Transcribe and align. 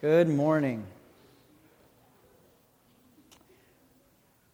Good 0.00 0.30
morning. 0.30 0.86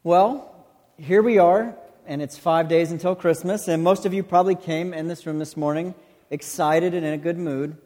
Well, 0.03 0.67
here 0.99 1.23
we 1.23 1.39
are, 1.39 1.77
and 2.05 2.21
it's 2.21 2.37
five 2.37 2.67
days 2.67 2.91
until 2.91 3.15
Christmas, 3.15 3.69
and 3.69 3.85
most 3.85 4.07
of 4.07 4.13
you 4.13 4.25
probably 4.25 4.57
came 4.57 4.93
in 4.93 5.07
this 5.07 5.25
room 5.25 5.39
this 5.39 5.57
morning 5.57 5.95
excited 6.31 6.95
and 6.95 7.07
in 7.07 7.13
a 7.13 7.17
good 7.17 7.39
mood. 7.39 7.77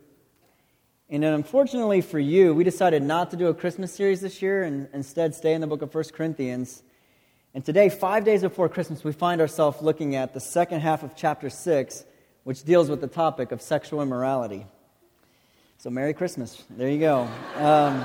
And 1.11 1.23
unfortunately 1.23 2.01
for 2.01 2.19
you, 2.19 2.55
we 2.55 2.65
decided 2.65 3.03
not 3.03 3.31
to 3.33 3.37
do 3.37 3.49
a 3.49 3.55
Christmas 3.55 3.93
series 3.93 4.23
this 4.23 4.41
year 4.41 4.63
and 4.63 4.89
instead 4.95 5.35
stay 5.35 5.53
in 5.53 5.61
the 5.61 5.67
book 5.67 5.83
of 5.83 5.95
1 5.95 6.05
Corinthians. 6.15 6.83
And 7.53 7.63
today, 7.63 7.91
five 7.91 8.25
days 8.25 8.41
before 8.41 8.71
Christmas, 8.71 9.05
we 9.05 9.13
find 9.13 9.39
ourselves 9.39 9.83
looking 9.83 10.17
at 10.17 10.33
the 10.33 10.41
second 10.41 10.81
half 10.81 11.03
of 11.03 11.15
chapter 11.15 11.51
6, 11.51 12.07
which 12.45 12.65
deals 12.65 12.89
with 12.89 13.03
the 13.03 13.07
topic 13.07 13.53
of 13.53 13.61
sexual 13.61 14.01
immorality. 14.01 14.65
So, 15.83 15.89
Merry 15.89 16.13
Christmas. 16.13 16.63
There 16.69 16.91
you 16.91 16.99
go. 16.99 17.27
Um, 17.57 18.05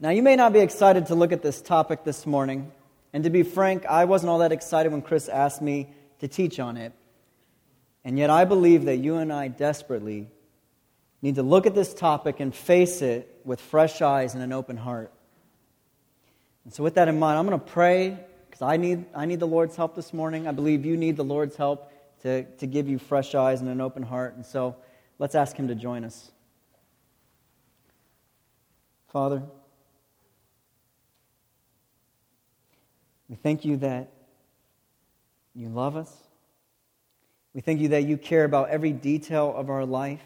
now, 0.00 0.10
you 0.10 0.20
may 0.20 0.34
not 0.34 0.52
be 0.52 0.58
excited 0.58 1.06
to 1.06 1.14
look 1.14 1.30
at 1.30 1.40
this 1.40 1.62
topic 1.62 2.02
this 2.02 2.26
morning. 2.26 2.72
And 3.12 3.22
to 3.22 3.30
be 3.30 3.44
frank, 3.44 3.86
I 3.86 4.06
wasn't 4.06 4.30
all 4.30 4.38
that 4.38 4.50
excited 4.50 4.90
when 4.90 5.02
Chris 5.02 5.28
asked 5.28 5.62
me 5.62 5.86
to 6.18 6.26
teach 6.26 6.58
on 6.58 6.76
it. 6.76 6.94
And 8.04 8.18
yet, 8.18 8.28
I 8.28 8.44
believe 8.44 8.86
that 8.86 8.96
you 8.96 9.18
and 9.18 9.32
I 9.32 9.46
desperately 9.46 10.26
need 11.22 11.36
to 11.36 11.44
look 11.44 11.64
at 11.64 11.76
this 11.76 11.94
topic 11.94 12.40
and 12.40 12.52
face 12.52 13.00
it 13.00 13.42
with 13.44 13.60
fresh 13.60 14.02
eyes 14.02 14.34
and 14.34 14.42
an 14.42 14.52
open 14.52 14.76
heart. 14.76 15.12
And 16.64 16.74
so, 16.74 16.82
with 16.82 16.94
that 16.94 17.06
in 17.06 17.20
mind, 17.20 17.38
I'm 17.38 17.46
going 17.46 17.60
to 17.60 17.64
pray 17.64 18.18
because 18.50 18.62
I 18.62 18.78
need, 18.78 19.04
I 19.14 19.26
need 19.26 19.38
the 19.38 19.46
Lord's 19.46 19.76
help 19.76 19.94
this 19.94 20.12
morning. 20.12 20.48
I 20.48 20.50
believe 20.50 20.84
you 20.84 20.96
need 20.96 21.16
the 21.16 21.24
Lord's 21.24 21.54
help 21.54 21.92
to, 22.22 22.42
to 22.42 22.66
give 22.66 22.88
you 22.88 22.98
fresh 22.98 23.36
eyes 23.36 23.60
and 23.60 23.70
an 23.70 23.80
open 23.80 24.02
heart. 24.02 24.34
And 24.34 24.44
so, 24.44 24.74
Let's 25.18 25.34
ask 25.34 25.56
him 25.56 25.68
to 25.68 25.74
join 25.74 26.04
us. 26.04 26.30
Father, 29.08 29.42
we 33.28 33.36
thank 33.36 33.64
you 33.64 33.78
that 33.78 34.12
you 35.54 35.68
love 35.68 35.96
us. 35.96 36.14
We 37.54 37.62
thank 37.62 37.80
you 37.80 37.88
that 37.88 38.04
you 38.04 38.18
care 38.18 38.44
about 38.44 38.68
every 38.68 38.92
detail 38.92 39.54
of 39.56 39.70
our 39.70 39.86
life. 39.86 40.20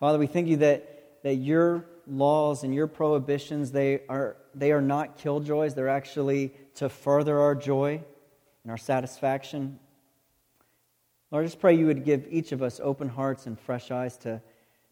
Father, 0.00 0.18
we 0.18 0.26
thank 0.26 0.48
you 0.48 0.56
that, 0.58 1.22
that 1.22 1.34
your 1.34 1.84
laws 2.06 2.64
and 2.64 2.74
your 2.74 2.86
prohibitions, 2.86 3.70
they 3.70 4.00
are, 4.08 4.38
they 4.54 4.72
are 4.72 4.80
not 4.80 5.18
killjoys. 5.18 5.74
They're 5.74 5.88
actually 5.88 6.54
to 6.76 6.88
further 6.88 7.38
our 7.38 7.54
joy 7.54 8.02
and 8.62 8.70
our 8.70 8.78
satisfaction. 8.78 9.78
Lord, 11.34 11.42
I 11.42 11.46
just 11.48 11.58
pray 11.58 11.74
you 11.74 11.86
would 11.86 12.04
give 12.04 12.28
each 12.30 12.52
of 12.52 12.62
us 12.62 12.78
open 12.80 13.08
hearts 13.08 13.46
and 13.46 13.58
fresh 13.58 13.90
eyes 13.90 14.16
to, 14.18 14.40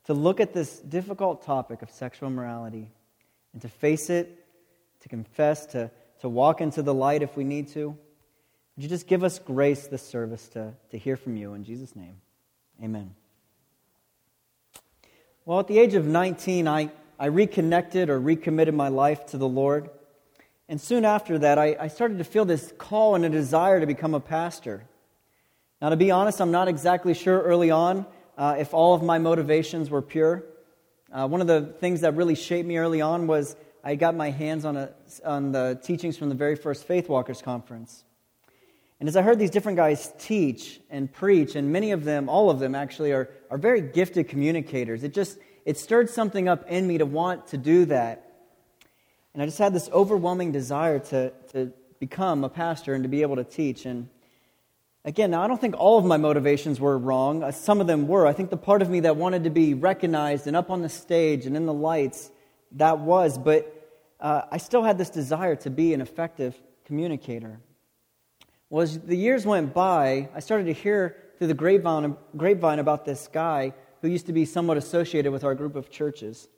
to 0.06 0.12
look 0.12 0.40
at 0.40 0.52
this 0.52 0.80
difficult 0.80 1.44
topic 1.44 1.82
of 1.82 1.90
sexual 1.92 2.30
morality 2.30 2.90
and 3.52 3.62
to 3.62 3.68
face 3.68 4.10
it, 4.10 4.44
to 5.02 5.08
confess, 5.08 5.66
to, 5.66 5.88
to 6.20 6.28
walk 6.28 6.60
into 6.60 6.82
the 6.82 6.92
light 6.92 7.22
if 7.22 7.36
we 7.36 7.44
need 7.44 7.68
to. 7.68 7.90
Would 7.90 8.82
you 8.82 8.88
just 8.88 9.06
give 9.06 9.22
us 9.22 9.38
grace 9.38 9.86
this 9.86 10.02
service 10.02 10.48
to, 10.48 10.72
to 10.90 10.98
hear 10.98 11.16
from 11.16 11.36
you? 11.36 11.54
In 11.54 11.62
Jesus' 11.62 11.94
name, 11.94 12.16
amen. 12.82 13.14
Well, 15.44 15.60
at 15.60 15.68
the 15.68 15.78
age 15.78 15.94
of 15.94 16.06
19, 16.06 16.66
I, 16.66 16.90
I 17.20 17.26
reconnected 17.26 18.10
or 18.10 18.18
recommitted 18.18 18.74
my 18.74 18.88
life 18.88 19.26
to 19.26 19.38
the 19.38 19.46
Lord. 19.46 19.90
And 20.68 20.80
soon 20.80 21.04
after 21.04 21.38
that, 21.38 21.60
I, 21.60 21.76
I 21.78 21.86
started 21.86 22.18
to 22.18 22.24
feel 22.24 22.44
this 22.44 22.72
call 22.78 23.14
and 23.14 23.24
a 23.24 23.28
desire 23.28 23.78
to 23.78 23.86
become 23.86 24.14
a 24.14 24.18
pastor. 24.18 24.88
Now, 25.82 25.88
to 25.88 25.96
be 25.96 26.12
honest, 26.12 26.40
I'm 26.40 26.52
not 26.52 26.68
exactly 26.68 27.12
sure 27.12 27.42
early 27.42 27.72
on 27.72 28.06
uh, 28.38 28.54
if 28.56 28.72
all 28.72 28.94
of 28.94 29.02
my 29.02 29.18
motivations 29.18 29.90
were 29.90 30.00
pure. 30.00 30.44
Uh, 31.12 31.26
one 31.26 31.40
of 31.40 31.48
the 31.48 31.74
things 31.80 32.02
that 32.02 32.14
really 32.14 32.36
shaped 32.36 32.68
me 32.68 32.76
early 32.76 33.00
on 33.00 33.26
was 33.26 33.56
I 33.82 33.96
got 33.96 34.14
my 34.14 34.30
hands 34.30 34.64
on, 34.64 34.76
a, 34.76 34.90
on 35.24 35.50
the 35.50 35.80
teachings 35.82 36.16
from 36.16 36.28
the 36.28 36.36
very 36.36 36.54
first 36.54 36.84
Faith 36.84 37.08
Walkers 37.08 37.42
Conference. 37.42 38.04
And 39.00 39.08
as 39.08 39.16
I 39.16 39.22
heard 39.22 39.40
these 39.40 39.50
different 39.50 39.74
guys 39.74 40.12
teach 40.20 40.78
and 40.88 41.12
preach, 41.12 41.56
and 41.56 41.72
many 41.72 41.90
of 41.90 42.04
them, 42.04 42.28
all 42.28 42.48
of 42.48 42.60
them 42.60 42.76
actually, 42.76 43.10
are, 43.10 43.28
are 43.50 43.58
very 43.58 43.80
gifted 43.80 44.28
communicators, 44.28 45.02
it 45.02 45.12
just 45.12 45.36
it 45.64 45.78
stirred 45.78 46.08
something 46.08 46.46
up 46.48 46.70
in 46.70 46.86
me 46.86 46.98
to 46.98 47.06
want 47.06 47.48
to 47.48 47.58
do 47.58 47.86
that. 47.86 48.34
And 49.34 49.42
I 49.42 49.46
just 49.46 49.58
had 49.58 49.74
this 49.74 49.90
overwhelming 49.92 50.52
desire 50.52 51.00
to, 51.00 51.32
to 51.54 51.72
become 51.98 52.44
a 52.44 52.48
pastor 52.48 52.94
and 52.94 53.02
to 53.02 53.08
be 53.08 53.22
able 53.22 53.34
to 53.34 53.44
teach. 53.44 53.84
And 53.84 54.08
Again, 55.04 55.32
now 55.32 55.42
I 55.42 55.48
don't 55.48 55.60
think 55.60 55.74
all 55.76 55.98
of 55.98 56.04
my 56.04 56.16
motivations 56.16 56.78
were 56.78 56.96
wrong. 56.96 57.42
Uh, 57.42 57.50
some 57.50 57.80
of 57.80 57.88
them 57.88 58.06
were. 58.06 58.24
I 58.24 58.32
think 58.32 58.50
the 58.50 58.56
part 58.56 58.82
of 58.82 58.88
me 58.88 59.00
that 59.00 59.16
wanted 59.16 59.44
to 59.44 59.50
be 59.50 59.74
recognized 59.74 60.46
and 60.46 60.54
up 60.54 60.70
on 60.70 60.80
the 60.80 60.88
stage 60.88 61.44
and 61.44 61.56
in 61.56 61.66
the 61.66 61.72
lights, 61.72 62.30
that 62.72 63.00
was. 63.00 63.36
But 63.36 63.90
uh, 64.20 64.42
I 64.52 64.58
still 64.58 64.84
had 64.84 64.98
this 64.98 65.10
desire 65.10 65.56
to 65.56 65.70
be 65.70 65.92
an 65.92 66.00
effective 66.00 66.54
communicator. 66.84 67.58
Well, 68.70 68.82
as 68.82 68.96
the 69.00 69.16
years 69.16 69.44
went 69.44 69.74
by, 69.74 70.28
I 70.36 70.40
started 70.40 70.64
to 70.64 70.72
hear 70.72 71.16
through 71.36 71.48
the 71.48 71.54
grapevine, 71.54 72.16
grapevine 72.36 72.78
about 72.78 73.04
this 73.04 73.26
guy 73.26 73.74
who 74.02 74.08
used 74.08 74.26
to 74.26 74.32
be 74.32 74.44
somewhat 74.44 74.76
associated 74.76 75.32
with 75.32 75.42
our 75.42 75.56
group 75.56 75.74
of 75.74 75.90
churches. 75.90 76.48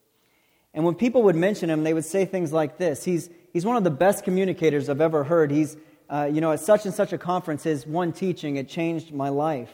And 0.75 0.84
when 0.84 0.97
people 0.97 1.22
would 1.22 1.37
mention 1.37 1.71
him, 1.71 1.83
they 1.83 1.94
would 1.94 2.04
say 2.04 2.27
things 2.27 2.53
like 2.53 2.77
this 2.77 3.04
He's, 3.04 3.31
he's 3.54 3.65
one 3.65 3.77
of 3.77 3.84
the 3.84 3.91
best 3.91 4.22
communicators 4.22 4.91
I've 4.91 5.00
ever 5.00 5.25
heard. 5.25 5.50
He's 5.50 5.78
uh, 6.09 6.28
you 6.32 6.41
know, 6.41 6.53
at 6.53 6.60
such 6.60 6.84
and 6.84 6.94
such 6.94 7.12
a 7.12 7.19
conference, 7.19 7.62
his 7.62 7.87
one 7.87 8.12
teaching, 8.12 8.56
it 8.56 8.69
changed 8.69 9.12
my 9.12 9.28
life. 9.28 9.72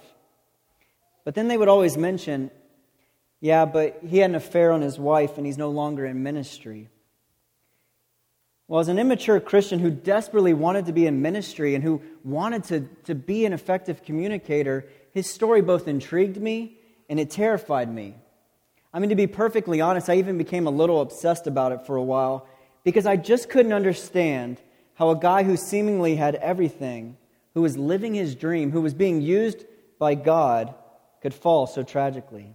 But 1.25 1.35
then 1.35 1.49
they 1.49 1.57
would 1.57 1.69
always 1.69 1.97
mention, 1.97 2.51
yeah, 3.41 3.65
but 3.65 4.01
he 4.07 4.19
had 4.19 4.31
an 4.31 4.37
affair 4.37 4.73
on 4.73 4.81
his 4.81 4.99
wife 4.99 5.37
and 5.37 5.47
he's 5.47 5.59
no 5.59 5.71
longer 5.71 6.07
in 6.07 6.23
ministry. 6.23 6.89
Well, 8.69 8.81
as 8.81 8.89
an 8.89 8.99
immature 8.99 9.41
Christian 9.41 9.81
who 9.81 9.91
desperately 9.91 10.55
wanted 10.55 10.87
to 10.87 10.93
be 10.93 11.07
in 11.07 11.23
ministry 11.23 11.75
and 11.75 11.83
who 11.83 12.03
wanted 12.23 12.65
to, 12.65 12.81
to 13.05 13.17
be 13.17 13.45
an 13.45 13.53
effective 13.53 14.05
communicator, 14.05 14.87
his 15.13 15.29
story 15.29 15.61
both 15.61 15.89
intrigued 15.89 16.37
me 16.37 16.79
and 17.09 17.19
it 17.19 17.31
terrified 17.31 17.93
me. 17.93 18.15
I 18.95 19.01
mean, 19.01 19.11
to 19.11 19.17
be 19.17 19.27
perfectly 19.27 19.81
honest, 19.81 20.09
I 20.09 20.17
even 20.17 20.39
became 20.39 20.67
a 20.67 20.71
little 20.71 21.01
obsessed 21.01 21.49
about 21.49 21.73
it 21.73 21.85
for 21.87 21.97
a 21.97 22.03
while 22.03 22.47
because 22.85 23.07
I 23.07 23.17
just 23.17 23.49
couldn't 23.49 23.73
understand 23.73 24.61
how 25.01 25.09
a 25.09 25.17
guy 25.17 25.43
who 25.45 25.57
seemingly 25.57 26.15
had 26.15 26.35
everything, 26.35 27.17
who 27.55 27.63
was 27.63 27.79
living 27.79 28.13
his 28.13 28.35
dream, 28.35 28.71
who 28.71 28.83
was 28.83 28.93
being 28.93 29.23
used 29.23 29.65
by 29.99 30.15
God, 30.15 30.75
could 31.23 31.33
fall 31.33 31.67
so 31.67 31.83
tragically. 31.83 32.55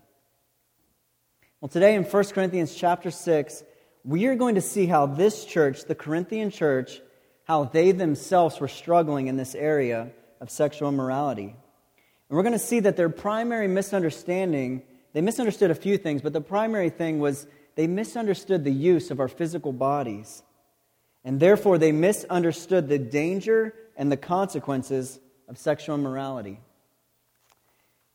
Well, 1.60 1.70
today 1.70 1.96
in 1.96 2.04
1 2.04 2.24
Corinthians 2.26 2.76
chapter 2.76 3.10
6, 3.10 3.64
we 4.04 4.28
are 4.28 4.36
going 4.36 4.56
to 4.56 4.62
see 4.62 4.86
how 4.86 5.08
this 5.08 5.44
church, 5.44 5.86
the 5.86 5.96
Corinthian 5.96 6.52
church, 6.52 7.02
how 7.46 7.64
they 7.64 7.92
themselves 7.92 8.60
were 8.60 8.68
struggling 8.68 9.26
in 9.26 9.38
this 9.38 9.56
area 9.56 10.12
of 10.40 10.52
sexual 10.52 10.90
immorality. 10.90 11.48
And 11.48 12.38
we're 12.38 12.44
going 12.44 12.54
to 12.54 12.60
see 12.60 12.82
that 12.82 12.96
their 12.96 13.10
primary 13.10 13.68
misunderstanding, 13.68 14.84
they 15.14 15.22
misunderstood 15.22 15.72
a 15.72 15.76
few 15.76 15.98
things, 15.98 16.22
but 16.22 16.34
the 16.34 16.42
primary 16.42 16.92
thing 16.92 17.18
was 17.18 17.48
they 17.74 17.88
misunderstood 17.88 18.64
the 18.64 18.72
use 18.72 19.10
of 19.10 19.20
our 19.20 19.28
physical 19.28 19.74
bodies 19.74 20.44
and 21.26 21.40
therefore 21.40 21.80
they 21.80 21.92
misunderstood 21.92 22.88
the 22.88 23.00
danger 23.00 23.74
and 23.98 24.12
the 24.12 24.18
consequences 24.18 25.20
of 25.50 25.58
sexual 25.58 25.96
immorality. 25.96 26.60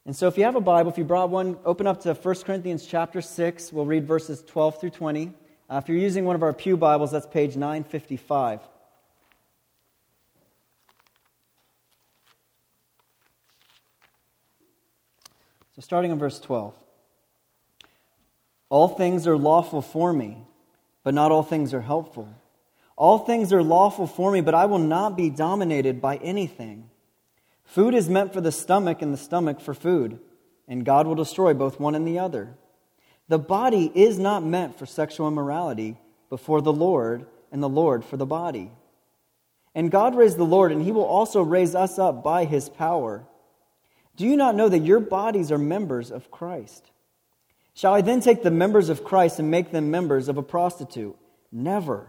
And 0.06 0.16
so 0.16 0.28
if 0.28 0.38
you 0.38 0.44
have 0.44 0.56
a 0.56 0.60
Bible, 0.60 0.90
if 0.90 0.96
you 0.96 1.04
brought 1.04 1.28
one, 1.28 1.58
open 1.64 1.86
up 1.86 2.00
to 2.02 2.14
1 2.14 2.34
Corinthians 2.36 2.86
chapter 2.86 3.20
6. 3.20 3.72
We'll 3.72 3.84
read 3.84 4.06
verses 4.06 4.42
12 4.46 4.80
through 4.80 4.90
20. 4.90 5.32
Uh, 5.68 5.80
if 5.82 5.88
you're 5.88 5.98
using 5.98 6.24
one 6.24 6.36
of 6.36 6.42
our 6.42 6.52
Pew 6.52 6.76
Bibles, 6.76 7.10
that's 7.10 7.26
page 7.26 7.56
955. 7.56 8.60
So 15.74 15.82
starting 15.82 16.12
in 16.12 16.18
verse 16.18 16.40
12. 16.40 16.74
All 18.68 18.88
things 18.88 19.26
are 19.26 19.36
lawful 19.36 19.82
for 19.82 20.12
me, 20.12 20.38
but 21.02 21.12
not 21.12 21.32
all 21.32 21.42
things 21.42 21.74
are 21.74 21.80
helpful. 21.80 22.28
All 23.00 23.18
things 23.18 23.50
are 23.54 23.62
lawful 23.62 24.06
for 24.06 24.30
me, 24.30 24.42
but 24.42 24.54
I 24.54 24.66
will 24.66 24.78
not 24.78 25.16
be 25.16 25.30
dominated 25.30 26.02
by 26.02 26.16
anything. 26.16 26.90
Food 27.64 27.94
is 27.94 28.10
meant 28.10 28.34
for 28.34 28.42
the 28.42 28.52
stomach, 28.52 29.00
and 29.00 29.10
the 29.10 29.16
stomach 29.16 29.62
for 29.62 29.72
food, 29.72 30.20
and 30.68 30.84
God 30.84 31.06
will 31.06 31.14
destroy 31.14 31.54
both 31.54 31.80
one 31.80 31.94
and 31.94 32.06
the 32.06 32.18
other. 32.18 32.58
The 33.26 33.38
body 33.38 33.90
is 33.94 34.18
not 34.18 34.44
meant 34.44 34.78
for 34.78 34.84
sexual 34.84 35.28
immorality, 35.28 35.96
but 36.28 36.40
for 36.40 36.60
the 36.60 36.74
Lord, 36.74 37.24
and 37.50 37.62
the 37.62 37.70
Lord 37.70 38.04
for 38.04 38.18
the 38.18 38.26
body. 38.26 38.70
And 39.74 39.90
God 39.90 40.14
raised 40.14 40.36
the 40.36 40.44
Lord, 40.44 40.70
and 40.70 40.82
he 40.82 40.92
will 40.92 41.06
also 41.06 41.40
raise 41.40 41.74
us 41.74 41.98
up 41.98 42.22
by 42.22 42.44
his 42.44 42.68
power. 42.68 43.24
Do 44.14 44.26
you 44.26 44.36
not 44.36 44.54
know 44.54 44.68
that 44.68 44.80
your 44.80 45.00
bodies 45.00 45.50
are 45.50 45.56
members 45.56 46.10
of 46.10 46.30
Christ? 46.30 46.90
Shall 47.72 47.94
I 47.94 48.02
then 48.02 48.20
take 48.20 48.42
the 48.42 48.50
members 48.50 48.90
of 48.90 49.04
Christ 49.04 49.38
and 49.38 49.50
make 49.50 49.72
them 49.72 49.90
members 49.90 50.28
of 50.28 50.36
a 50.36 50.42
prostitute? 50.42 51.16
Never. 51.50 52.08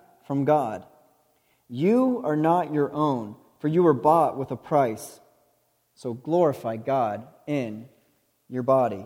from 0.31 0.45
God? 0.45 0.85
You 1.67 2.21
are 2.23 2.37
not 2.37 2.73
your 2.73 2.89
own, 2.93 3.35
for 3.59 3.67
you 3.67 3.83
were 3.83 3.93
bought 3.93 4.37
with 4.37 4.49
a 4.51 4.55
price. 4.55 5.19
So 5.93 6.13
glorify 6.13 6.77
God 6.77 7.27
in 7.47 7.89
your 8.47 8.63
body. 8.63 9.05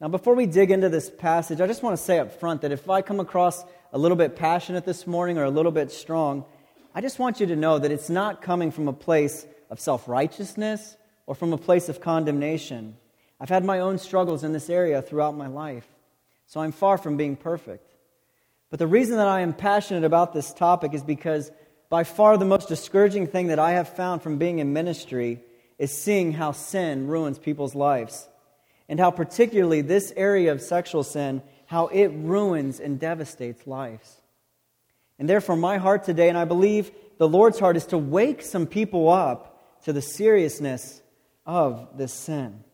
Now, 0.00 0.06
before 0.06 0.36
we 0.36 0.46
dig 0.46 0.70
into 0.70 0.88
this 0.88 1.10
passage, 1.10 1.60
I 1.60 1.66
just 1.66 1.82
want 1.82 1.96
to 1.98 2.00
say 2.04 2.20
up 2.20 2.38
front 2.38 2.60
that 2.60 2.70
if 2.70 2.88
I 2.88 3.02
come 3.02 3.18
across 3.18 3.64
a 3.92 3.98
little 3.98 4.16
bit 4.16 4.36
passionate 4.36 4.84
this 4.84 5.04
morning 5.04 5.36
or 5.36 5.42
a 5.42 5.50
little 5.50 5.72
bit 5.72 5.90
strong, 5.90 6.44
I 6.94 7.00
just 7.00 7.18
want 7.18 7.40
you 7.40 7.46
to 7.46 7.56
know 7.56 7.76
that 7.76 7.90
it's 7.90 8.08
not 8.08 8.42
coming 8.42 8.70
from 8.70 8.86
a 8.86 8.92
place 8.92 9.44
of 9.68 9.80
self 9.80 10.06
righteousness 10.06 10.96
or 11.26 11.34
from 11.34 11.52
a 11.52 11.58
place 11.58 11.88
of 11.88 12.00
condemnation. 12.00 12.96
I've 13.40 13.48
had 13.48 13.64
my 13.64 13.80
own 13.80 13.98
struggles 13.98 14.44
in 14.44 14.52
this 14.52 14.70
area 14.70 15.02
throughout 15.02 15.36
my 15.36 15.48
life, 15.48 15.88
so 16.46 16.60
I'm 16.60 16.70
far 16.70 16.98
from 16.98 17.16
being 17.16 17.34
perfect. 17.34 17.89
But 18.70 18.78
the 18.78 18.86
reason 18.86 19.16
that 19.16 19.26
I 19.26 19.40
am 19.40 19.52
passionate 19.52 20.04
about 20.04 20.32
this 20.32 20.52
topic 20.52 20.94
is 20.94 21.02
because 21.02 21.50
by 21.88 22.04
far 22.04 22.38
the 22.38 22.44
most 22.44 22.68
discouraging 22.68 23.26
thing 23.26 23.48
that 23.48 23.58
I 23.58 23.72
have 23.72 23.96
found 23.96 24.22
from 24.22 24.38
being 24.38 24.60
in 24.60 24.72
ministry 24.72 25.40
is 25.76 25.90
seeing 25.92 26.32
how 26.32 26.52
sin 26.52 27.08
ruins 27.08 27.38
people's 27.38 27.74
lives. 27.74 28.28
And 28.88 29.00
how 29.00 29.10
particularly 29.10 29.82
this 29.82 30.12
area 30.16 30.52
of 30.52 30.60
sexual 30.60 31.02
sin 31.02 31.42
how 31.66 31.86
it 31.86 32.08
ruins 32.08 32.80
and 32.80 32.98
devastates 32.98 33.64
lives. 33.64 34.20
And 35.20 35.28
therefore 35.28 35.54
my 35.54 35.78
heart 35.78 36.02
today 36.02 36.28
and 36.28 36.36
i 36.36 36.44
believe 36.44 36.90
the 37.18 37.28
lord's 37.28 37.60
heart 37.60 37.76
is 37.76 37.86
to 37.86 37.98
wake 37.98 38.42
some 38.42 38.66
people 38.66 39.08
up 39.08 39.82
to 39.84 39.92
the 39.92 40.02
seriousness 40.02 41.00
of 41.46 41.96
this 41.96 42.12
sin. 42.12 42.64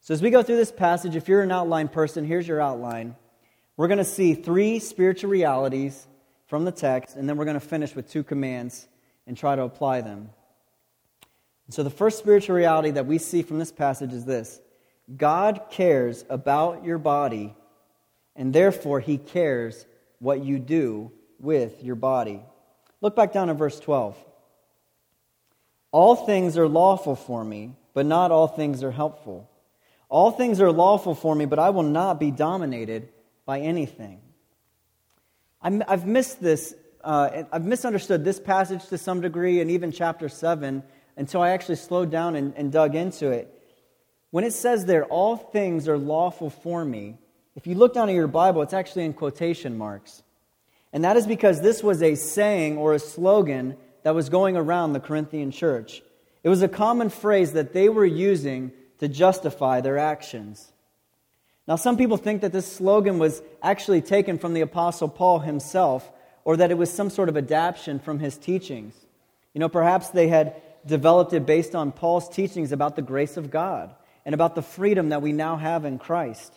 So 0.00 0.12
as 0.12 0.20
we 0.20 0.28
go 0.28 0.42
through 0.42 0.56
this 0.56 0.72
passage 0.72 1.16
if 1.16 1.28
you're 1.28 1.42
an 1.42 1.52
outline 1.52 1.88
person 1.88 2.26
here's 2.26 2.46
your 2.46 2.60
outline 2.60 3.16
we're 3.80 3.88
going 3.88 3.98
to 3.98 4.04
see 4.04 4.34
three 4.34 4.78
spiritual 4.78 5.30
realities 5.30 6.06
from 6.46 6.64
the 6.64 6.72
text 6.72 7.16
and 7.16 7.28
then 7.28 7.36
we're 7.36 7.44
going 7.44 7.58
to 7.58 7.66
finish 7.66 7.94
with 7.94 8.10
two 8.10 8.22
commands 8.22 8.86
and 9.26 9.36
try 9.36 9.56
to 9.56 9.62
apply 9.62 10.00
them 10.00 10.30
so 11.70 11.84
the 11.84 11.90
first 11.90 12.18
spiritual 12.18 12.56
reality 12.56 12.90
that 12.90 13.06
we 13.06 13.18
see 13.18 13.42
from 13.42 13.60
this 13.60 13.70
passage 13.70 14.12
is 14.12 14.24
this 14.24 14.60
God 15.16 15.62
cares 15.70 16.24
about 16.28 16.84
your 16.84 16.98
body, 16.98 17.54
and 18.34 18.52
therefore 18.52 19.00
he 19.00 19.18
cares 19.18 19.86
what 20.18 20.44
you 20.44 20.58
do 20.58 21.12
with 21.38 21.82
your 21.82 21.94
body. 21.94 22.42
Look 23.00 23.16
back 23.16 23.32
down 23.32 23.50
at 23.50 23.56
verse 23.56 23.78
12. 23.80 24.16
All 25.92 26.14
things 26.14 26.58
are 26.58 26.68
lawful 26.68 27.16
for 27.16 27.42
me, 27.42 27.74
but 27.94 28.04
not 28.04 28.30
all 28.30 28.46
things 28.46 28.82
are 28.82 28.90
helpful. 28.90 29.48
All 30.08 30.32
things 30.32 30.60
are 30.60 30.72
lawful 30.72 31.14
for 31.14 31.34
me, 31.34 31.46
but 31.46 31.58
I 31.58 31.70
will 31.70 31.84
not 31.84 32.20
be 32.20 32.30
dominated 32.30 33.08
by 33.50 33.58
anything. 33.58 34.20
i 35.60 35.72
have 35.88 36.06
missed 36.06 36.40
this, 36.40 36.72
uh, 37.02 37.42
I've 37.50 37.64
misunderstood 37.64 38.24
this 38.24 38.38
passage 38.38 38.86
to 38.90 38.96
some 38.96 39.22
degree, 39.22 39.60
and 39.60 39.72
even 39.72 39.90
chapter 39.90 40.28
7, 40.28 40.84
until 41.16 41.42
I 41.42 41.50
actually 41.50 41.74
slowed 41.74 42.12
down 42.12 42.36
and, 42.36 42.54
and 42.56 42.70
dug 42.70 42.94
into 42.94 43.32
it. 43.32 43.52
When 44.30 44.44
it 44.44 44.52
says 44.52 44.84
there, 44.84 45.04
all 45.04 45.36
things 45.36 45.88
are 45.88 45.98
lawful 45.98 46.48
for 46.48 46.84
me, 46.84 47.18
if 47.56 47.66
you 47.66 47.74
look 47.74 47.92
down 47.92 48.08
at 48.08 48.14
your 48.14 48.28
Bible, 48.28 48.62
it's 48.62 48.72
actually 48.72 49.04
in 49.04 49.14
quotation 49.14 49.76
marks. 49.76 50.22
And 50.92 51.02
that 51.02 51.16
is 51.16 51.26
because 51.26 51.60
this 51.60 51.82
was 51.82 52.04
a 52.04 52.14
saying 52.14 52.78
or 52.78 52.94
a 52.94 53.00
slogan 53.00 53.76
that 54.04 54.14
was 54.14 54.28
going 54.28 54.56
around 54.56 54.92
the 54.92 55.00
Corinthian 55.00 55.50
church. 55.50 56.04
It 56.44 56.50
was 56.50 56.62
a 56.62 56.68
common 56.68 57.10
phrase 57.10 57.54
that 57.54 57.72
they 57.72 57.88
were 57.88 58.06
using 58.06 58.70
to 58.98 59.08
justify 59.08 59.80
their 59.80 59.98
actions. 59.98 60.72
Now, 61.70 61.76
some 61.76 61.96
people 61.96 62.16
think 62.16 62.40
that 62.40 62.50
this 62.50 62.66
slogan 62.66 63.20
was 63.20 63.40
actually 63.62 64.00
taken 64.00 64.38
from 64.38 64.54
the 64.54 64.60
Apostle 64.62 65.08
Paul 65.08 65.38
himself, 65.38 66.10
or 66.42 66.56
that 66.56 66.72
it 66.72 66.76
was 66.76 66.92
some 66.92 67.10
sort 67.10 67.28
of 67.28 67.36
adaptation 67.36 68.00
from 68.00 68.18
his 68.18 68.36
teachings. 68.36 68.92
You 69.54 69.60
know, 69.60 69.68
perhaps 69.68 70.08
they 70.08 70.26
had 70.26 70.60
developed 70.84 71.32
it 71.32 71.46
based 71.46 71.76
on 71.76 71.92
Paul's 71.92 72.28
teachings 72.28 72.72
about 72.72 72.96
the 72.96 73.02
grace 73.02 73.36
of 73.36 73.52
God 73.52 73.94
and 74.24 74.34
about 74.34 74.56
the 74.56 74.62
freedom 74.62 75.10
that 75.10 75.22
we 75.22 75.30
now 75.30 75.58
have 75.58 75.84
in 75.84 76.00
Christ. 76.00 76.52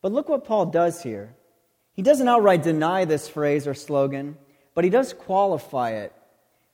But 0.00 0.12
look 0.12 0.30
what 0.30 0.46
Paul 0.46 0.66
does 0.66 1.02
here. 1.02 1.34
He 1.92 2.00
doesn't 2.00 2.26
outright 2.26 2.62
deny 2.62 3.04
this 3.04 3.28
phrase 3.28 3.66
or 3.66 3.74
slogan, 3.74 4.38
but 4.72 4.84
he 4.84 4.90
does 4.90 5.12
qualify 5.12 5.90
it. 5.96 6.14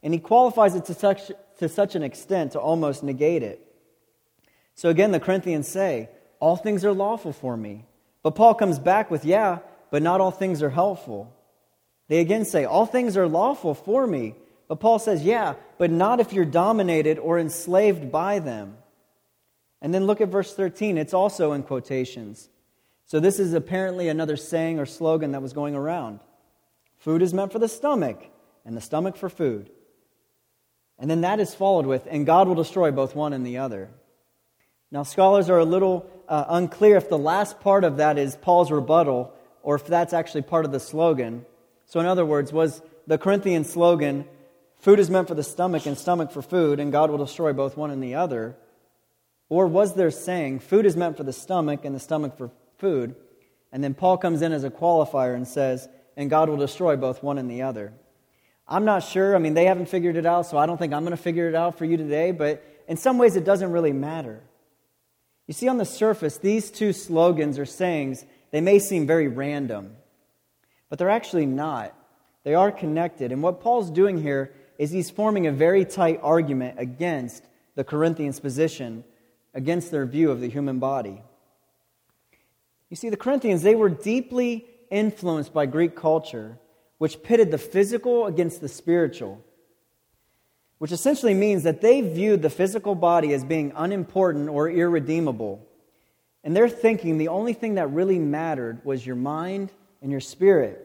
And 0.05 0.15
he 0.15 0.21
qualifies 0.21 0.77
it 0.77 0.85
to 0.85 0.95
such, 0.95 1.33
to 1.59 1.69
such 1.69 1.97
an 1.97 2.05
extent 2.05 2.53
to 2.53 2.61
almost 2.61 3.03
negate 3.03 3.43
it. 3.43 3.61
So 4.77 4.89
again, 4.89 5.11
the 5.11 5.19
Corinthians 5.19 5.67
say, 5.67 6.11
All 6.41 6.57
things 6.57 6.85
are 6.85 6.93
lawful 6.93 7.33
for 7.33 7.57
me. 7.57 7.85
But 8.23 8.35
Paul 8.35 8.55
comes 8.55 8.79
back 8.79 9.11
with, 9.11 9.25
Yeah, 9.25 9.59
but 9.91 10.03
not 10.03 10.21
all 10.21 10.31
things 10.31 10.63
are 10.63 10.71
helpful. 10.71 11.33
They 12.09 12.21
again 12.21 12.45
say, 12.45 12.65
All 12.65 12.87
things 12.87 13.17
are 13.17 13.29
lawful 13.29 13.75
for 13.75 14.07
me. 14.07 14.35
But 14.67 14.81
Paul 14.81 14.99
says, 14.99 15.23
Yeah, 15.23 15.55
but 15.79 15.91
not 15.91 16.21
if 16.21 16.33
you're 16.33 16.45
dominated 16.45 17.19
or 17.19 17.39
enslaved 17.39 18.11
by 18.11 18.39
them. 18.39 18.77
And 19.83 19.95
then 19.95 20.07
look 20.07 20.21
at 20.21 20.29
verse 20.29 20.55
13. 20.55 20.99
It's 20.99 21.15
also 21.15 21.53
in 21.53 21.63
quotations. 21.63 22.49
So 23.07 23.19
this 23.19 23.41
is 23.41 23.55
apparently 23.55 24.09
another 24.09 24.37
saying 24.37 24.79
or 24.79 24.87
slogan 24.87 25.33
that 25.33 25.43
was 25.43 25.53
going 25.53 25.75
around. 25.75 26.21
Food 26.99 27.23
is 27.23 27.35
meant 27.35 27.51
for 27.51 27.59
the 27.59 27.69
stomach, 27.69 28.23
and 28.65 28.77
the 28.77 28.81
stomach 28.81 29.17
for 29.17 29.29
food. 29.29 29.71
And 30.99 31.11
then 31.11 31.23
that 31.23 31.41
is 31.41 31.55
followed 31.55 31.87
with, 31.87 32.07
and 32.11 32.27
God 32.27 32.47
will 32.47 32.55
destroy 32.55 32.91
both 32.91 33.17
one 33.17 33.33
and 33.33 33.45
the 33.45 33.59
other. 33.59 33.89
Now, 34.93 35.03
scholars 35.03 35.49
are 35.49 35.59
a 35.59 35.65
little 35.65 36.09
uh, 36.31 36.45
unclear 36.49 36.97
if 36.97 37.09
the 37.09 37.19
last 37.19 37.61
part 37.61 37.83
of 37.83 37.97
that 37.97 38.17
is 38.17 38.37
Paul's 38.37 38.71
rebuttal 38.71 39.35
or 39.63 39.75
if 39.75 39.85
that's 39.85 40.15
actually 40.15 40.43
part 40.43 40.65
of 40.65 40.73
the 40.73 40.81
slogan. 40.81 41.45
So, 41.87 41.99
in 41.99 42.07
other 42.07 42.25
words, 42.25 42.53
was 42.53 42.81
the 43.07 43.19
Corinthian 43.19 43.65
slogan, 43.65 44.25
food 44.77 45.01
is 45.01 45.11
meant 45.11 45.29
for 45.29 45.35
the 45.35 45.43
stomach 45.43 45.85
and 45.85 45.99
stomach 45.99 46.31
for 46.31 46.41
food, 46.41 46.79
and 46.79 46.93
God 46.93 47.11
will 47.11 47.19
destroy 47.19 47.53
both 47.53 47.77
one 47.77 47.91
and 47.91 48.03
the 48.03 48.15
other? 48.15 48.57
Or 49.49 49.67
was 49.67 49.95
there 49.95 50.13
saying, 50.13 50.61
food 50.61 50.87
is 50.87 50.97
meant 50.97 51.17
for 51.17 51.25
the 51.25 51.33
stomach 51.33 51.85
and 51.85 51.95
the 51.95 52.01
stomach 52.01 52.39
for 52.39 52.53
food? 52.79 53.17
And 53.73 53.83
then 53.83 53.95
Paul 53.95 54.17
comes 54.17 54.41
in 54.41 54.53
as 54.53 54.63
a 54.63 54.71
qualifier 54.71 55.35
and 55.35 55.47
says, 55.47 55.89
and 56.17 56.31
God 56.31 56.49
will 56.49 56.57
destroy 56.57 56.97
both 56.97 57.23
one 57.23 57.39
and 57.39 57.51
the 57.51 57.63
other. 57.63 57.93
I'm 58.69 58.85
not 58.85 59.03
sure. 59.03 59.35
I 59.35 59.41
mean, 59.41 59.55
they 59.55 59.65
haven't 59.65 59.87
figured 59.87 60.17
it 60.17 60.27
out, 60.27 60.47
so 60.47 60.57
I 60.57 60.67
don't 60.67 60.79
think 60.79 60.93
I'm 60.93 61.03
going 61.03 61.17
to 61.17 61.23
figure 61.23 61.49
it 61.49 61.57
out 61.57 61.77
for 61.77 61.85
you 61.85 61.97
today, 61.97 62.31
but 62.31 62.65
in 62.87 62.97
some 62.97 63.19
ways 63.19 63.35
it 63.35 63.45
doesn't 63.45 63.73
really 63.73 63.93
matter. 63.93 64.45
You 65.51 65.55
see, 65.55 65.67
on 65.67 65.79
the 65.79 65.85
surface, 65.85 66.39
these 66.39 66.71
two 66.71 66.93
slogans 66.93 67.59
or 67.59 67.67
sayings, 67.67 68.25
they 68.53 68.61
may 68.61 68.79
seem 68.79 69.05
very 69.05 69.27
random, 69.27 69.97
but 70.89 70.97
they're 70.97 71.11
actually 71.11 71.45
not. 71.45 71.93
They 72.45 72.55
are 72.55 72.71
connected. 72.71 73.33
And 73.33 73.43
what 73.43 73.61
Paul's 73.61 73.91
doing 73.91 74.23
here 74.23 74.53
is 74.79 74.93
he's 74.93 75.11
forming 75.11 75.49
a 75.49 75.51
very 75.51 75.85
tight 75.85 76.21
argument 76.23 76.77
against 76.79 77.43
the 77.75 77.83
Corinthians' 77.83 78.39
position 78.39 79.03
against 79.53 79.91
their 79.91 80.07
view 80.07 80.31
of 80.31 80.41
the 80.41 80.49
human 80.49 80.79
body. 80.79 81.21
You 82.89 82.97
see, 82.97 83.11
the 83.11 83.17
Corinthians, 83.17 83.63
they 83.63 83.75
were 83.75 83.91
deeply 83.91 84.69
influenced 84.89 85.53
by 85.53 85.67
Greek 85.67 85.97
culture, 85.97 86.61
which 86.99 87.25
pitted 87.25 87.51
the 87.51 87.59
physical 87.59 88.27
against 88.27 88.61
the 88.61 88.69
spiritual, 88.69 89.45
which 90.81 90.93
essentially 90.93 91.35
means 91.35 91.65
that 91.65 91.83
they 91.83 92.01
viewed 92.01 92.41
the 92.41 92.49
physical 92.49 92.95
body 92.95 93.35
as 93.35 93.45
being 93.45 93.71
unimportant 93.77 94.49
or 94.49 94.71
irredeemable. 94.71 95.63
And 96.43 96.57
they're 96.57 96.71
thinking 96.71 97.19
the 97.19 97.29
only 97.29 97.53
thing 97.53 97.75
that 97.75 97.93
really 97.93 98.19
mattered 98.19 98.83
was 98.83 99.05
your 99.05 99.15
mind 99.15 99.71
and 100.01 100.11
your 100.11 100.21
spirit. 100.21 100.81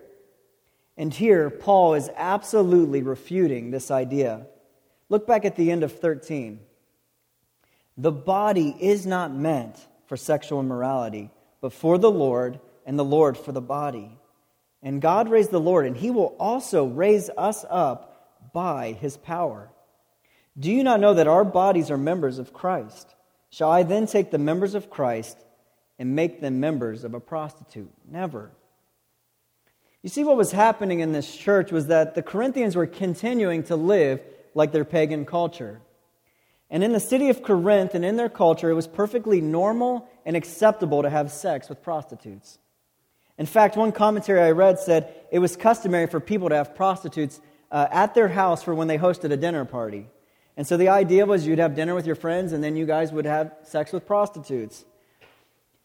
And 0.97 1.13
here, 1.13 1.49
Paul 1.49 1.93
is 1.93 2.09
absolutely 2.17 3.03
refuting 3.03 3.71
this 3.71 3.89
idea. 3.89 4.47
Look 5.07 5.25
back 5.25 5.45
at 5.45 5.55
the 5.55 5.71
end 5.71 5.81
of 5.81 5.97
13. 5.97 6.59
The 7.95 8.11
body 8.11 8.75
is 8.77 9.05
not 9.05 9.33
meant 9.33 9.77
for 10.07 10.17
sexual 10.17 10.59
immorality, 10.59 11.31
but 11.61 11.71
for 11.71 11.97
the 11.97 12.11
Lord, 12.11 12.59
and 12.85 12.99
the 12.99 13.05
Lord 13.05 13.37
for 13.37 13.53
the 13.53 13.61
body. 13.61 14.11
And 14.83 15.01
God 15.01 15.29
raised 15.29 15.51
the 15.51 15.59
Lord, 15.61 15.85
and 15.85 15.95
he 15.95 16.11
will 16.11 16.35
also 16.37 16.83
raise 16.85 17.29
us 17.37 17.63
up 17.69 18.51
by 18.51 18.91
his 18.91 19.15
power. 19.15 19.69
Do 20.57 20.71
you 20.71 20.83
not 20.83 20.99
know 20.99 21.13
that 21.13 21.27
our 21.27 21.43
bodies 21.43 21.91
are 21.91 21.97
members 21.97 22.39
of 22.39 22.53
Christ? 22.53 23.13
Shall 23.49 23.69
I 23.69 23.83
then 23.83 24.07
take 24.07 24.31
the 24.31 24.37
members 24.37 24.73
of 24.73 24.89
Christ 24.89 25.37
and 25.99 26.15
make 26.15 26.41
them 26.41 26.59
members 26.59 27.03
of 27.03 27.13
a 27.13 27.19
prostitute? 27.19 27.91
Never. 28.09 28.51
You 30.01 30.09
see, 30.09 30.23
what 30.23 30.37
was 30.37 30.51
happening 30.51 30.99
in 30.99 31.11
this 31.11 31.35
church 31.35 31.71
was 31.71 31.87
that 31.87 32.15
the 32.15 32.21
Corinthians 32.21 32.75
were 32.75 32.85
continuing 32.85 33.63
to 33.63 33.75
live 33.75 34.21
like 34.53 34.71
their 34.71 34.85
pagan 34.85 35.25
culture. 35.25 35.81
And 36.69 36.83
in 36.83 36.93
the 36.93 36.99
city 36.99 37.29
of 37.29 37.43
Corinth 37.43 37.95
and 37.95 38.05
in 38.05 38.15
their 38.15 38.29
culture, 38.29 38.69
it 38.69 38.75
was 38.75 38.87
perfectly 38.87 39.41
normal 39.41 40.09
and 40.25 40.35
acceptable 40.35 41.01
to 41.01 41.09
have 41.09 41.31
sex 41.31 41.69
with 41.69 41.81
prostitutes. 41.81 42.57
In 43.37 43.45
fact, 43.45 43.75
one 43.75 43.91
commentary 43.91 44.41
I 44.41 44.51
read 44.51 44.79
said 44.79 45.13
it 45.31 45.39
was 45.39 45.55
customary 45.57 46.07
for 46.07 46.19
people 46.19 46.49
to 46.49 46.55
have 46.55 46.75
prostitutes 46.75 47.41
uh, 47.71 47.87
at 47.91 48.13
their 48.13 48.29
house 48.29 48.63
for 48.63 48.73
when 48.73 48.87
they 48.87 48.97
hosted 48.97 49.31
a 49.31 49.37
dinner 49.37 49.65
party. 49.65 50.07
And 50.57 50.65
so 50.65 50.77
the 50.77 50.89
idea 50.89 51.25
was 51.25 51.45
you'd 51.45 51.59
have 51.59 51.75
dinner 51.75 51.95
with 51.95 52.05
your 52.05 52.15
friends 52.15 52.53
and 52.53 52.63
then 52.63 52.75
you 52.75 52.85
guys 52.85 53.11
would 53.11 53.25
have 53.25 53.53
sex 53.63 53.91
with 53.91 54.05
prostitutes 54.05 54.85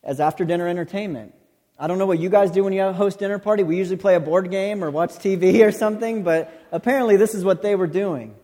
as 0.03 0.21
after 0.21 0.45
dinner 0.45 0.69
entertainment. 0.69 1.35
I 1.79 1.87
don't 1.87 1.99
know 1.99 2.07
what 2.07 2.19
you 2.19 2.29
guys 2.29 2.51
do 2.51 2.63
when 2.63 2.73
you 2.73 2.93
host 2.93 3.19
dinner 3.19 3.39
party. 3.39 3.63
We 3.63 3.77
usually 3.77 3.97
play 3.97 4.15
a 4.15 4.21
board 4.21 4.51
game 4.51 4.85
or 4.85 4.91
watch 4.91 5.11
TV 5.13 5.61
or 5.67 5.73
something, 5.73 6.23
but 6.23 6.53
apparently 6.71 7.17
this 7.17 7.35
is 7.35 7.45
what 7.45 7.63
they 7.63 7.75
were 7.75 7.87
doing. 7.87 8.35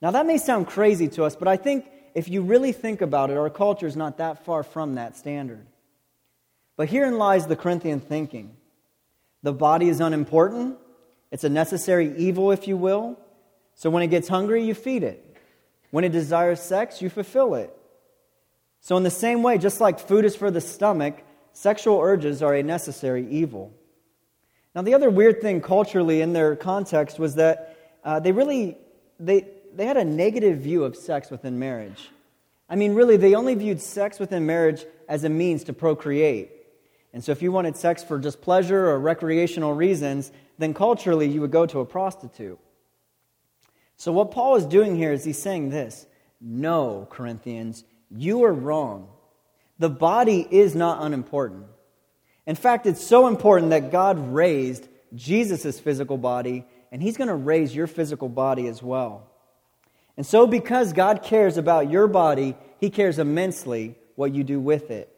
Now 0.00 0.10
that 0.12 0.26
may 0.26 0.38
sound 0.38 0.68
crazy 0.68 1.08
to 1.08 1.24
us, 1.24 1.34
but 1.34 1.48
I 1.48 1.56
think 1.56 1.90
if 2.14 2.28
you 2.28 2.42
really 2.42 2.72
think 2.72 3.00
about 3.00 3.30
it, 3.30 3.36
our 3.36 3.50
culture 3.50 3.86
is 3.86 3.96
not 3.96 4.18
that 4.18 4.44
far 4.44 4.62
from 4.62 4.96
that 4.96 5.16
standard. 5.16 5.66
But 6.76 6.88
herein 6.88 7.18
lies 7.18 7.46
the 7.46 7.56
Corinthian 7.56 8.00
thinking. 8.00 8.56
The 9.42 9.52
body 9.52 9.88
is 9.88 10.00
unimportant. 10.00 10.78
It's 11.30 11.44
a 11.44 11.48
necessary 11.48 12.14
evil, 12.16 12.52
if 12.52 12.68
you 12.68 12.76
will. 12.76 13.18
So 13.74 13.90
when 13.90 14.02
it 14.02 14.08
gets 14.08 14.28
hungry, 14.28 14.64
you 14.64 14.74
feed 14.74 15.02
it. 15.02 15.31
When 15.92 16.04
it 16.04 16.12
desires 16.12 16.58
sex, 16.58 17.02
you 17.02 17.10
fulfill 17.10 17.54
it. 17.54 17.70
So, 18.80 18.96
in 18.96 19.02
the 19.02 19.10
same 19.10 19.42
way, 19.42 19.58
just 19.58 19.78
like 19.78 20.00
food 20.00 20.24
is 20.24 20.34
for 20.34 20.50
the 20.50 20.60
stomach, 20.60 21.22
sexual 21.52 22.00
urges 22.00 22.42
are 22.42 22.54
a 22.54 22.62
necessary 22.62 23.28
evil. 23.28 23.74
Now, 24.74 24.80
the 24.80 24.94
other 24.94 25.10
weird 25.10 25.42
thing 25.42 25.60
culturally 25.60 26.22
in 26.22 26.32
their 26.32 26.56
context 26.56 27.18
was 27.18 27.34
that 27.34 27.76
uh, 28.02 28.20
they 28.20 28.32
really 28.32 28.78
they, 29.20 29.46
they 29.74 29.84
had 29.84 29.98
a 29.98 30.04
negative 30.04 30.60
view 30.60 30.82
of 30.84 30.96
sex 30.96 31.30
within 31.30 31.58
marriage. 31.58 32.08
I 32.70 32.74
mean, 32.74 32.94
really, 32.94 33.18
they 33.18 33.34
only 33.34 33.54
viewed 33.54 33.82
sex 33.82 34.18
within 34.18 34.46
marriage 34.46 34.86
as 35.10 35.24
a 35.24 35.28
means 35.28 35.62
to 35.64 35.74
procreate. 35.74 36.52
And 37.12 37.22
so, 37.22 37.32
if 37.32 37.42
you 37.42 37.52
wanted 37.52 37.76
sex 37.76 38.02
for 38.02 38.18
just 38.18 38.40
pleasure 38.40 38.88
or 38.88 38.98
recreational 38.98 39.74
reasons, 39.74 40.32
then 40.56 40.72
culturally 40.72 41.28
you 41.28 41.42
would 41.42 41.50
go 41.50 41.66
to 41.66 41.80
a 41.80 41.84
prostitute. 41.84 42.58
So, 44.02 44.10
what 44.10 44.32
Paul 44.32 44.56
is 44.56 44.66
doing 44.66 44.96
here 44.96 45.12
is 45.12 45.22
he's 45.22 45.40
saying 45.40 45.70
this 45.70 46.08
No, 46.40 47.06
Corinthians, 47.08 47.84
you 48.10 48.42
are 48.42 48.52
wrong. 48.52 49.06
The 49.78 49.90
body 49.90 50.44
is 50.50 50.74
not 50.74 51.04
unimportant. 51.04 51.66
In 52.44 52.56
fact, 52.56 52.86
it's 52.86 53.06
so 53.06 53.28
important 53.28 53.70
that 53.70 53.92
God 53.92 54.34
raised 54.34 54.88
Jesus' 55.14 55.78
physical 55.78 56.18
body, 56.18 56.66
and 56.90 57.00
He's 57.00 57.16
going 57.16 57.28
to 57.28 57.36
raise 57.36 57.76
your 57.76 57.86
physical 57.86 58.28
body 58.28 58.66
as 58.66 58.82
well. 58.82 59.30
And 60.16 60.26
so, 60.26 60.48
because 60.48 60.92
God 60.92 61.22
cares 61.22 61.56
about 61.56 61.88
your 61.88 62.08
body, 62.08 62.56
He 62.80 62.90
cares 62.90 63.20
immensely 63.20 63.94
what 64.16 64.34
you 64.34 64.42
do 64.42 64.58
with 64.58 64.90
it. 64.90 65.16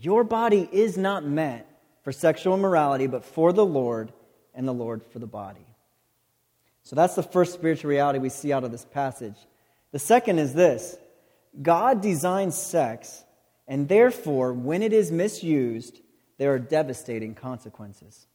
Your 0.00 0.22
body 0.22 0.68
is 0.70 0.96
not 0.96 1.24
meant 1.24 1.66
for 2.04 2.12
sexual 2.12 2.54
immorality, 2.54 3.08
but 3.08 3.24
for 3.24 3.52
the 3.52 3.66
Lord, 3.66 4.12
and 4.54 4.68
the 4.68 4.72
Lord 4.72 5.02
for 5.02 5.18
the 5.18 5.26
body. 5.26 5.66
So 6.84 6.96
that's 6.96 7.14
the 7.14 7.22
first 7.22 7.54
spiritual 7.54 7.90
reality 7.90 8.18
we 8.18 8.28
see 8.28 8.52
out 8.52 8.64
of 8.64 8.72
this 8.72 8.84
passage. 8.84 9.36
The 9.92 9.98
second 9.98 10.38
is 10.38 10.54
this 10.54 10.96
God 11.60 12.00
designed 12.00 12.54
sex, 12.54 13.24
and 13.68 13.88
therefore, 13.88 14.52
when 14.52 14.82
it 14.82 14.92
is 14.92 15.12
misused, 15.12 16.00
there 16.38 16.52
are 16.52 16.58
devastating 16.58 17.34
consequences. 17.34 18.26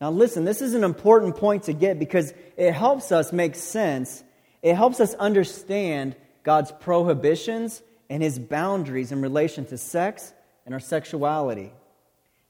Now, 0.00 0.10
listen, 0.10 0.44
this 0.44 0.62
is 0.62 0.74
an 0.74 0.84
important 0.84 1.36
point 1.36 1.64
to 1.64 1.72
get 1.72 1.98
because 1.98 2.32
it 2.56 2.72
helps 2.72 3.10
us 3.10 3.32
make 3.32 3.54
sense. 3.54 4.22
It 4.62 4.74
helps 4.74 5.00
us 5.00 5.14
understand 5.14 6.16
God's 6.44 6.70
prohibitions 6.70 7.82
and 8.10 8.22
his 8.22 8.38
boundaries 8.38 9.12
in 9.12 9.22
relation 9.22 9.64
to 9.66 9.78
sex 9.78 10.32
and 10.64 10.74
our 10.74 10.80
sexuality. 10.80 11.72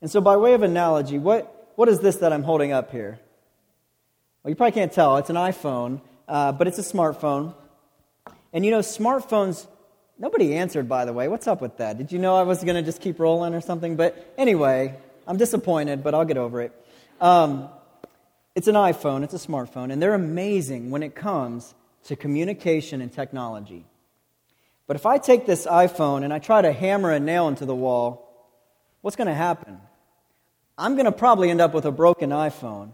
And 0.01 0.11
so, 0.11 0.21
by 0.21 0.37
way 0.37 0.55
of 0.55 0.63
analogy, 0.63 1.19
what, 1.19 1.73
what 1.77 1.89
is 1.89 2.01
this 2.01 2.17
that 2.17 2.33
I'm 2.33 2.43
holding 2.43 2.73
up 2.73 2.91
here? 2.91 3.19
Well, 4.43 4.51
you 4.51 4.57
probably 4.57 4.73
can't 4.73 4.93
tell. 4.93 5.17
It's 5.17 5.31
an 5.31 5.37
iPhone, 5.37 6.01
uh, 6.29 6.53
but 6.53 6.69
it's 6.69 6.79
a 6.79 6.83
smartphone. 6.83 7.55
And 8.53 8.65
you 8.65 8.71
know, 8.71 8.81
smartphones, 8.81 9.67
nobody 10.19 10.55
answered, 10.55 10.89
by 10.89 11.05
the 11.05 11.13
way. 11.13 11.29
What's 11.29 11.47
up 11.49 11.61
with 11.61 11.79
that? 11.79 11.99
Did 11.99 12.13
you 12.13 12.19
know 12.19 12.37
I 12.37 12.43
was 12.43 12.63
going 12.63 12.77
to 12.77 12.83
just 12.83 13.01
keep 13.01 13.19
rolling 13.19 13.55
or 13.55 13.61
something? 13.61 13.97
But 13.97 14.35
anyway, 14.39 14.97
I'm 15.27 15.37
disappointed, 15.37 16.05
but 16.05 16.15
I'll 16.15 16.25
get 16.25 16.37
over 16.37 16.63
it. 16.63 16.73
Um, 17.21 17.69
it's 18.55 18.69
an 18.69 18.77
iPhone, 18.77 19.25
it's 19.25 19.35
a 19.35 19.39
smartphone, 19.39 19.93
and 19.93 20.01
they're 20.01 20.15
amazing 20.15 20.91
when 20.91 21.03
it 21.03 21.15
comes 21.15 21.75
to 22.05 22.17
communication 22.17 23.01
and 23.01 23.13
technology. 23.13 23.85
But 24.87 24.97
if 24.97 25.05
I 25.05 25.19
take 25.19 25.47
this 25.47 25.67
iPhone 25.67 26.25
and 26.25 26.33
I 26.33 26.39
try 26.39 26.63
to 26.63 26.73
hammer 26.73 27.13
a 27.13 27.21
nail 27.21 27.49
into 27.49 27.67
the 27.67 27.75
wall, 27.75 28.51
what's 29.01 29.17
going 29.17 29.29
to 29.29 29.35
happen? 29.35 29.79
I'm 30.79 30.95
going 30.95 31.05
to 31.05 31.13
probably 31.13 31.51
end 31.51 31.61
up 31.61 31.75
with 31.75 31.85
a 31.85 31.93
broken 31.93 32.31
iPhone. 32.31 32.93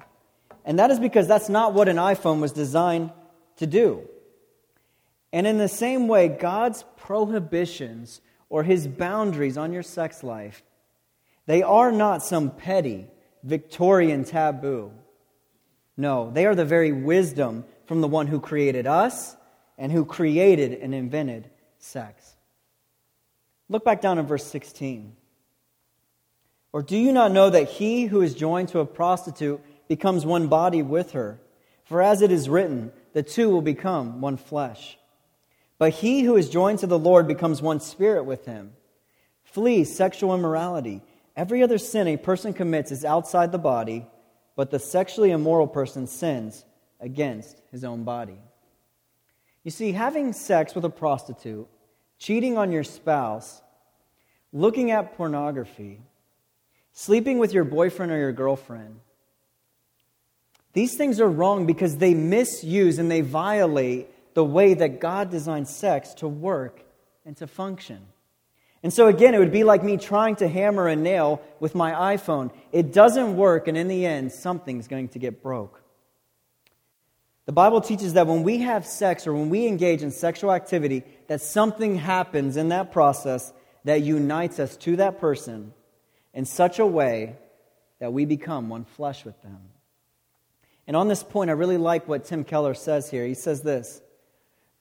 And 0.65 0.79
that 0.79 0.91
is 0.91 0.99
because 0.99 1.29
that's 1.29 1.49
not 1.49 1.75
what 1.75 1.89
an 1.89 1.97
iPhone 1.97 2.41
was 2.41 2.53
designed 2.53 3.11
to 3.57 3.67
do. 3.67 4.09
And 5.33 5.47
in 5.47 5.59
the 5.59 5.69
same 5.69 6.09
way, 6.09 6.29
God's 6.29 6.85
prohibitions 6.97 8.21
or 8.49 8.63
his 8.63 8.87
boundaries 8.87 9.59
on 9.59 9.73
your 9.73 9.83
sex 9.83 10.23
life, 10.23 10.63
they 11.47 11.63
are 11.63 11.93
not 11.93 12.23
some 12.23 12.51
petty 12.51 13.07
Victorian 13.43 14.25
taboo. 14.25 14.93
No, 15.97 16.31
they 16.31 16.47
are 16.47 16.55
the 16.55 16.65
very 16.65 16.93
wisdom 16.93 17.65
from 17.87 18.01
the 18.01 18.09
one 18.09 18.27
who 18.27 18.41
created 18.41 18.87
us 18.87 19.37
and 19.77 19.93
who 19.93 20.05
created 20.05 20.73
and 20.73 20.95
invented 20.95 21.51
sex. 21.79 22.35
Look 23.69 23.85
back 23.85 24.01
down 24.01 24.19
in 24.19 24.27
verse 24.27 24.47
16. 24.47 25.15
Or 26.73 26.83
do 26.83 26.97
you 26.97 27.13
not 27.13 27.33
know 27.33 27.51
that 27.51 27.69
he 27.69 28.07
who 28.07 28.21
is 28.23 28.35
joined 28.35 28.69
to 28.71 28.81
a 28.81 28.87
prostitute 28.87 29.61
becomes 29.89 30.27
one 30.27 30.49
body 30.49 30.83
with 30.83 31.13
her? 31.13 31.41
For 31.85 32.01
as 32.01 32.23
it 32.23 32.31
is 32.31 32.49
written, 32.49 32.93
the 33.13 33.23
two 33.23 33.51
will 33.51 33.63
become 33.63 34.21
one 34.21 34.37
flesh. 34.37 34.99
But 35.79 35.93
he 35.95 36.23
who 36.23 36.37
is 36.37 36.49
joined 36.49 36.79
to 36.81 36.87
the 36.87 36.99
Lord 36.99 37.27
becomes 37.27 37.61
one 37.61 37.81
spirit 37.81 38.25
with 38.25 38.47
him. 38.47 38.73
Flee 39.45 39.85
sexual 39.85 40.35
immorality. 40.35 41.03
Every 41.37 41.63
other 41.63 41.79
sin 41.79 42.09
a 42.09 42.17
person 42.17 42.53
commits 42.53 42.93
is 42.93 43.05
outside 43.05 43.53
the 43.53 43.59
body, 43.59 44.07
but 44.57 44.71
the 44.71 44.79
sexually 44.79 45.31
immoral 45.31 45.67
person 45.67 46.07
sins 46.07 46.65
against 47.01 47.61
his 47.71 47.85
own 47.85 48.05
body. 48.05 48.39
You 49.63 49.71
see, 49.71 49.93
having 49.93 50.33
sex 50.33 50.75
with 50.75 50.85
a 50.85 50.91
prostitute, 50.91 51.67
cheating 52.19 52.57
on 52.57 52.71
your 52.71 52.85
spouse, 52.85 53.63
looking 54.53 54.91
at 54.91 55.17
pornography, 55.17 56.01
sleeping 56.93 57.39
with 57.39 57.53
your 57.53 57.65
boyfriend 57.65 58.13
or 58.13 58.19
your 58.19 58.33
girlfriend, 58.33 59.01
these 60.75 60.97
things 60.97 61.21
are 61.21 61.29
wrong 61.29 61.67
because 61.67 61.97
they 61.97 62.15
misuse 62.15 62.99
and 62.99 63.11
they 63.11 63.23
violate 63.23 64.09
the 64.35 64.45
way 64.45 64.75
that 64.75 65.01
God 65.01 65.31
designed 65.31 65.69
sex 65.69 66.15
to 66.15 66.29
work 66.29 66.85
and 67.25 67.37
to 67.39 67.47
function. 67.47 68.01
And 68.83 68.93
so, 68.93 69.07
again, 69.07 69.35
it 69.35 69.39
would 69.39 69.53
be 69.53 69.65
like 69.65 69.83
me 69.83 69.97
trying 69.97 70.37
to 70.37 70.49
hammer 70.49 70.89
a 70.89 70.97
nail 70.97 71.41
with 71.59 71.75
my 71.75 72.17
iPhone. 72.17 72.51
It 72.71 72.93
doesn't 72.93 73.37
work, 73.37 73.67
and 73.67 73.79
in 73.79 73.89
the 73.89 74.05
end, 74.05 74.33
something's 74.33 74.89
going 74.89 75.09
to 75.09 75.19
get 75.19 75.43
broke. 75.43 75.81
The 77.47 77.53
Bible 77.53 77.81
teaches 77.81 78.15
that 78.15 78.27
when 78.27 78.43
we 78.43 78.59
have 78.59 78.85
sex 78.85 79.27
or 79.27 79.33
when 79.33 79.49
we 79.51 79.67
engage 79.67 80.03
in 80.03 80.11
sexual 80.11 80.53
activity, 80.53 81.05
that 81.29 81.41
something 81.41 81.97
happens 81.97 82.57
in 82.57 82.71
that 82.71 82.91
process 82.91 83.53
that 83.85 84.03
unites 84.03 84.59
us 84.59 84.77
to 84.79 84.97
that 84.97 85.21
person 85.21 85.73
in 86.33 86.45
such 86.45 86.79
a 86.79 86.87
way 86.87 87.37
that 88.01 88.13
we 88.13 88.25
become 88.25 88.69
one 88.69 88.85
flesh 88.85 89.25
with 89.25 89.41
them. 89.43 89.61
And 90.87 90.97
on 90.97 91.09
this 91.09 91.23
point, 91.23 91.51
I 91.51 91.55
really 91.55 91.79
like 91.79 92.07
what 92.07 92.25
Tim 92.25 92.45
Keller 92.45 92.75
says 92.75 93.11
here. 93.11 93.27
He 93.27 93.35
says 93.35 93.63
this 93.63 94.03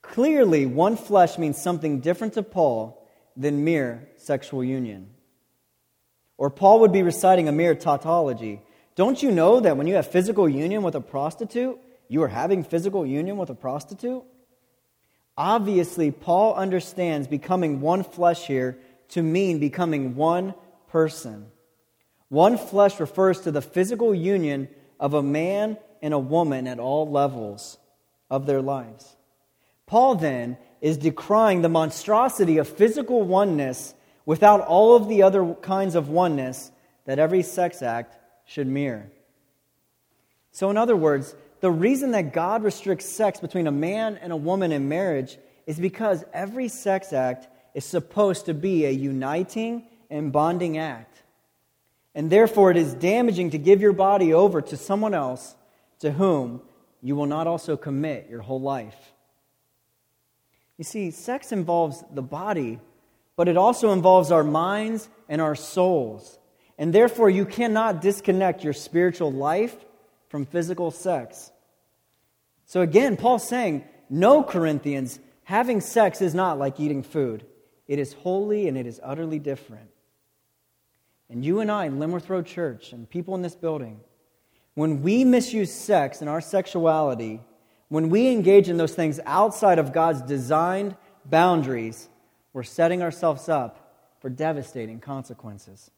Clearly, 0.01 0.65
one 0.65 0.97
flesh 0.97 1.37
means 1.37 1.61
something 1.61 1.99
different 1.99 2.33
to 2.33 2.43
Paul 2.43 3.07
than 3.35 3.63
mere 3.63 4.09
sexual 4.17 4.63
union. 4.63 5.09
Or 6.37 6.49
Paul 6.49 6.81
would 6.81 6.91
be 6.91 7.03
reciting 7.03 7.47
a 7.47 7.51
mere 7.51 7.73
tautology. 7.73 8.61
Don't 8.95 9.23
you 9.23 9.31
know 9.31 9.59
that 9.59 9.77
when 9.77 9.87
you 9.87 9.95
have 9.95 10.11
physical 10.11 10.47
union 10.47 10.83
with 10.83 10.95
a 10.95 11.01
prostitute, 11.01 11.79
you 12.09 12.21
are 12.21 12.27
having 12.27 12.63
physical 12.63 13.05
union 13.05 13.37
with 13.37 13.49
a 13.49 13.55
prostitute? 13.55 14.23
Obviously, 15.35 16.11
Paul 16.11 16.53
understands 16.53 17.27
becoming 17.27 17.81
one 17.81 18.03
flesh 18.03 18.45
here 18.45 18.77
to 19.09 19.23
mean 19.23 19.59
becoming 19.59 20.15
one 20.15 20.53
person. 20.89 21.47
One 22.29 22.57
flesh 22.57 22.99
refers 22.99 23.41
to 23.41 23.51
the 23.51 23.61
physical 23.61 24.13
union 24.13 24.67
of 24.99 25.13
a 25.13 25.23
man 25.23 25.77
and 26.03 26.13
a 26.13 26.19
woman 26.19 26.67
at 26.67 26.79
all 26.79 27.09
levels 27.09 27.79
of 28.29 28.45
their 28.45 28.61
lives. 28.61 29.15
Paul 29.87 30.15
then 30.15 30.57
is 30.81 30.97
decrying 30.97 31.61
the 31.61 31.69
monstrosity 31.69 32.57
of 32.57 32.67
physical 32.67 33.23
oneness 33.23 33.95
without 34.25 34.59
all 34.59 34.97
of 34.97 35.07
the 35.07 35.23
other 35.23 35.55
kinds 35.61 35.95
of 35.95 36.09
oneness 36.09 36.71
that 37.05 37.19
every 37.19 37.41
sex 37.41 37.81
act 37.81 38.17
should 38.45 38.67
mirror. 38.67 39.09
So, 40.51 40.69
in 40.69 40.77
other 40.77 40.95
words, 40.95 41.33
the 41.61 41.71
reason 41.71 42.11
that 42.11 42.33
God 42.33 42.63
restricts 42.63 43.05
sex 43.05 43.39
between 43.39 43.65
a 43.65 43.71
man 43.71 44.17
and 44.17 44.33
a 44.33 44.37
woman 44.37 44.73
in 44.73 44.89
marriage 44.89 45.37
is 45.65 45.79
because 45.79 46.25
every 46.33 46.67
sex 46.67 47.13
act 47.13 47.47
is 47.73 47.85
supposed 47.85 48.47
to 48.47 48.53
be 48.53 48.85
a 48.85 48.91
uniting 48.91 49.87
and 50.09 50.33
bonding 50.33 50.77
act. 50.77 51.23
And 52.13 52.29
therefore, 52.29 52.71
it 52.71 52.77
is 52.77 52.93
damaging 52.93 53.51
to 53.51 53.57
give 53.57 53.79
your 53.79 53.93
body 53.93 54.33
over 54.33 54.61
to 54.61 54.75
someone 54.75 55.13
else 55.13 55.55
to 56.03 56.11
whom 56.11 56.61
you 57.01 57.15
will 57.15 57.25
not 57.25 57.47
also 57.47 57.77
commit 57.77 58.27
your 58.29 58.41
whole 58.41 58.59
life. 58.59 59.13
You 60.77 60.83
see, 60.83 61.11
sex 61.11 61.53
involves 61.53 62.03
the 62.13 62.21
body, 62.21 62.81
but 63.37 63.47
it 63.47 63.55
also 63.55 63.93
involves 63.93 64.29
our 64.29 64.43
minds 64.43 65.07
and 65.29 65.39
our 65.39 65.55
souls. 65.55 66.37
And 66.77 66.91
therefore, 66.91 67.29
you 67.29 67.45
cannot 67.45 68.01
disconnect 68.01 68.65
your 68.65 68.73
spiritual 68.73 69.31
life 69.31 69.73
from 70.27 70.45
physical 70.45 70.91
sex. 70.91 71.51
So, 72.65 72.81
again, 72.81 73.15
Paul's 73.15 73.47
saying, 73.47 73.85
no, 74.09 74.43
Corinthians, 74.43 75.21
having 75.45 75.79
sex 75.79 76.21
is 76.21 76.35
not 76.35 76.59
like 76.59 76.81
eating 76.81 77.01
food. 77.01 77.45
It 77.87 77.97
is 77.97 78.11
holy 78.11 78.67
and 78.67 78.77
it 78.77 78.87
is 78.87 78.99
utterly 79.01 79.39
different. 79.39 79.89
And 81.29 81.45
you 81.45 81.61
and 81.61 81.71
I, 81.71 81.87
Limworth 81.87 82.27
Road 82.27 82.45
Church, 82.45 82.91
and 82.91 83.09
people 83.09 83.35
in 83.35 83.41
this 83.41 83.55
building, 83.55 84.01
when 84.75 85.01
we 85.01 85.23
misuse 85.23 85.71
sex 85.71 86.21
and 86.21 86.29
our 86.29 86.41
sexuality, 86.41 87.41
when 87.89 88.09
we 88.09 88.29
engage 88.29 88.69
in 88.69 88.77
those 88.77 88.95
things 88.95 89.19
outside 89.25 89.79
of 89.79 89.93
God's 89.93 90.21
designed 90.23 90.95
boundaries, 91.25 92.09
we're 92.53 92.63
setting 92.63 93.01
ourselves 93.01 93.49
up 93.49 93.83
for 94.19 94.29
devastating 94.29 94.99
consequences. 94.99 95.91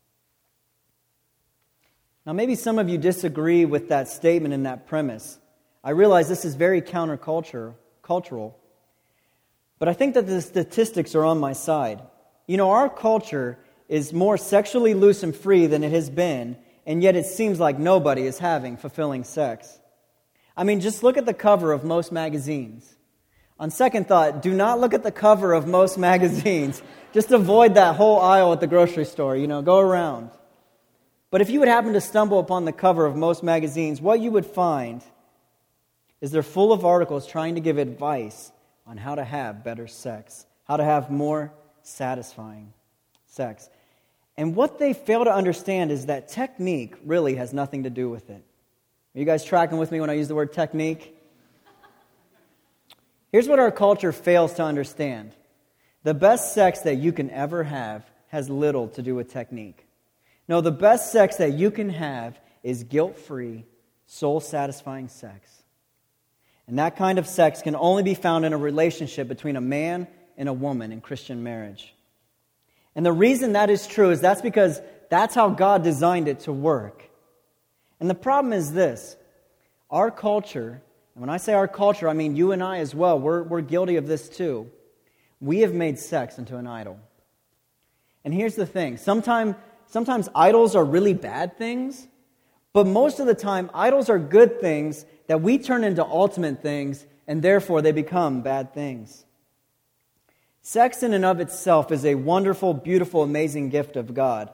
Now, 2.26 2.34
maybe 2.34 2.56
some 2.56 2.80
of 2.80 2.90
you 2.90 2.98
disagree 2.98 3.66
with 3.66 3.90
that 3.90 4.08
statement 4.08 4.54
and 4.54 4.66
that 4.66 4.88
premise. 4.88 5.40
I 5.84 5.92
realize 5.92 6.28
this 6.28 6.44
is 6.44 6.56
very 6.56 6.82
countercultural, 6.82 7.76
cultural, 8.02 8.58
but 9.78 9.88
I 9.88 9.94
think 9.94 10.16
that 10.16 10.26
the 10.26 10.42
statistics 10.42 11.14
are 11.14 11.24
on 11.24 11.40
my 11.40 11.54
side. 11.54 12.02
You 12.48 12.58
know, 12.58 12.72
our 12.72 12.90
culture 12.90 13.60
is 13.88 14.12
more 14.12 14.38
sexually 14.38 14.96
loose 14.96 15.22
and 15.22 15.36
free 15.36 15.68
than 15.68 15.84
it 15.84 15.92
has 15.92 16.10
been, 16.10 16.58
and 16.86 17.02
yet 17.02 17.16
it 17.16 17.26
seems 17.26 17.60
like 17.60 17.80
nobody 17.80 18.24
is 18.24 18.38
having 18.38 18.78
fulfilling 18.78 19.24
sex. 19.24 19.80
I 20.56 20.64
mean, 20.64 20.82
just 20.82 21.04
look 21.04 21.18
at 21.18 21.26
the 21.26 21.34
cover 21.34 21.72
of 21.72 21.84
most 21.84 22.12
magazines. 22.12 22.96
On 23.60 23.72
second 23.72 24.08
thought, 24.08 24.42
do 24.42 24.54
not 24.54 24.80
look 24.80 24.94
at 24.94 25.04
the 25.04 25.12
cover 25.12 25.54
of 25.54 25.68
most 25.68 25.98
magazines. 26.10 26.82
Just 27.14 27.32
avoid 27.32 27.76
that 27.76 27.96
whole 27.96 28.20
aisle 28.20 28.54
at 28.54 28.60
the 28.60 28.68
grocery 28.68 29.06
store, 29.06 29.36
you 29.36 29.48
know, 29.48 29.62
go 29.62 29.80
around. 29.80 30.30
But 31.32 31.42
if 31.42 31.50
you 31.50 31.60
would 31.60 31.68
happen 31.68 31.94
to 31.94 32.02
stumble 32.02 32.40
upon 32.40 32.66
the 32.66 32.72
cover 32.72 33.06
of 33.06 33.16
most 33.16 33.44
magazines, 33.44 34.00
what 34.00 34.20
you 34.20 34.32
would 34.32 34.46
find 34.46 35.04
is 36.22 36.32
they're 36.32 36.44
full 36.44 36.72
of 36.72 36.86
articles 36.86 37.28
trying 37.28 37.56
to 37.56 37.62
give 37.62 37.78
advice 37.78 38.52
on 38.86 38.98
how 38.98 39.16
to 39.16 39.24
have 39.24 39.64
better 39.64 39.88
sex, 39.88 40.46
how 40.64 40.78
to 40.78 40.84
have 40.84 41.10
more 41.10 41.52
satisfying 41.82 42.74
sex. 43.26 43.70
And 44.38 44.56
what 44.56 44.80
they 44.80 44.94
fail 44.94 45.24
to 45.24 45.34
understand 45.34 45.92
is 45.92 46.08
that 46.08 46.28
technique 46.28 46.96
really 47.06 47.36
has 47.36 47.54
nothing 47.54 47.84
to 47.84 47.90
do 47.90 48.10
with 48.10 48.30
it. 48.30 48.44
Are 49.16 49.20
you 49.20 49.26
guys 49.26 49.46
tracking 49.46 49.78
with 49.78 49.92
me 49.92 50.02
when 50.02 50.10
I 50.10 50.14
use 50.14 50.28
the 50.28 50.36
word 50.36 50.52
technique? 50.52 51.16
Here's 53.32 53.48
what 53.48 53.60
our 53.60 53.72
culture 53.72 54.12
fails 54.12 54.54
to 54.56 54.64
understand 54.64 55.32
the 56.04 56.14
best 56.14 56.54
sex 56.54 56.82
that 56.82 56.96
you 56.96 57.12
can 57.12 57.32
ever 57.32 57.64
have 57.64 58.06
has 58.28 58.50
little 58.50 58.90
to 58.90 59.02
do 59.02 59.16
with 59.16 59.32
technique. 59.32 59.88
No, 60.48 60.62
the 60.62 60.72
best 60.72 61.12
sex 61.12 61.38
that 61.38 61.54
you 61.54 61.72
can 61.72 61.90
have 61.90 62.40
is 62.62 62.84
guilt 62.84 63.18
free, 63.18 63.66
soul 64.06 64.40
satisfying 64.40 65.08
sex. 65.08 65.50
And 66.68 66.78
that 66.78 66.96
kind 66.96 67.18
of 67.18 67.26
sex 67.26 67.64
can 67.64 67.76
only 67.76 68.04
be 68.04 68.14
found 68.14 68.46
in 68.46 68.54
a 68.54 68.58
relationship 68.58 69.28
between 69.28 69.56
a 69.56 69.62
man 69.62 70.08
and 70.38 70.48
a 70.48 70.54
woman 70.54 70.92
in 70.92 71.02
Christian 71.02 71.42
marriage. 71.42 71.95
And 72.96 73.06
the 73.06 73.12
reason 73.12 73.54
that 73.54 73.70
is 73.70 73.86
true 73.88 74.12
is 74.12 74.22
that's 74.22 74.42
because 74.42 74.82
that's 75.10 75.36
how 75.36 75.50
God 75.50 75.84
designed 75.84 76.28
it 76.28 76.42
to 76.42 76.54
work. 76.54 77.04
And 78.00 78.10
the 78.10 78.16
problem 78.16 78.54
is 78.54 78.72
this 78.72 79.18
our 79.90 80.10
culture, 80.10 80.82
and 81.14 81.22
when 81.22 81.30
I 81.30 81.38
say 81.38 81.54
our 81.54 81.68
culture, 81.68 82.10
I 82.10 82.14
mean 82.14 82.36
you 82.36 82.52
and 82.52 82.64
I 82.64 82.80
as 82.80 82.96
well, 82.96 83.20
we're, 83.20 83.44
we're 83.44 83.62
guilty 83.62 83.98
of 83.98 84.08
this 84.08 84.30
too. 84.30 84.70
We 85.40 85.60
have 85.60 85.74
made 85.74 86.00
sex 86.00 86.38
into 86.38 86.58
an 86.58 86.68
idol. 86.68 87.00
And 88.24 88.34
here's 88.34 88.56
the 88.56 88.66
thing 88.66 88.98
sometimes, 88.98 89.56
sometimes 89.88 90.30
idols 90.34 90.76
are 90.76 90.84
really 90.84 91.14
bad 91.14 91.58
things, 91.58 92.08
but 92.74 92.88
most 92.88 93.20
of 93.20 93.28
the 93.28 93.36
time, 93.36 93.70
idols 93.74 94.10
are 94.10 94.20
good 94.20 94.60
things 94.60 95.06
that 95.28 95.42
we 95.42 95.58
turn 95.58 95.84
into 95.84 96.04
ultimate 96.04 96.62
things, 96.62 97.06
and 97.28 97.42
therefore 97.42 97.82
they 97.82 97.92
become 97.92 98.42
bad 98.42 98.74
things. 98.74 99.26
Sex, 100.68 101.04
in 101.04 101.14
and 101.14 101.24
of 101.24 101.40
itself, 101.42 101.92
is 101.92 102.04
a 102.04 102.16
wonderful, 102.16 102.74
beautiful, 102.74 103.22
amazing 103.22 103.70
gift 103.70 103.96
of 103.96 104.16
God. 104.16 104.50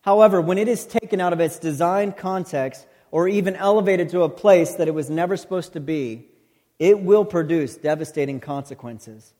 However, 0.00 0.40
when 0.40 0.56
it 0.56 0.66
is 0.66 0.86
taken 0.86 1.20
out 1.20 1.34
of 1.34 1.40
its 1.40 1.58
designed 1.58 2.16
context 2.16 2.86
or 3.10 3.28
even 3.28 3.54
elevated 3.54 4.08
to 4.08 4.22
a 4.22 4.30
place 4.30 4.76
that 4.76 4.88
it 4.88 4.94
was 4.94 5.10
never 5.10 5.36
supposed 5.36 5.74
to 5.74 5.80
be, 5.80 6.24
it 6.78 7.00
will 7.00 7.26
produce 7.26 7.76
devastating 7.76 8.40
consequences. 8.40 9.34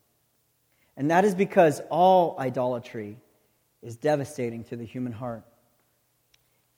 And 0.99 1.11
that 1.11 1.25
is 1.25 1.35
because 1.35 1.81
all 1.89 2.37
idolatry 2.39 3.17
is 3.81 3.97
devastating 3.97 4.65
to 4.65 4.77
the 4.77 4.85
human 4.85 5.13
heart. 5.13 5.45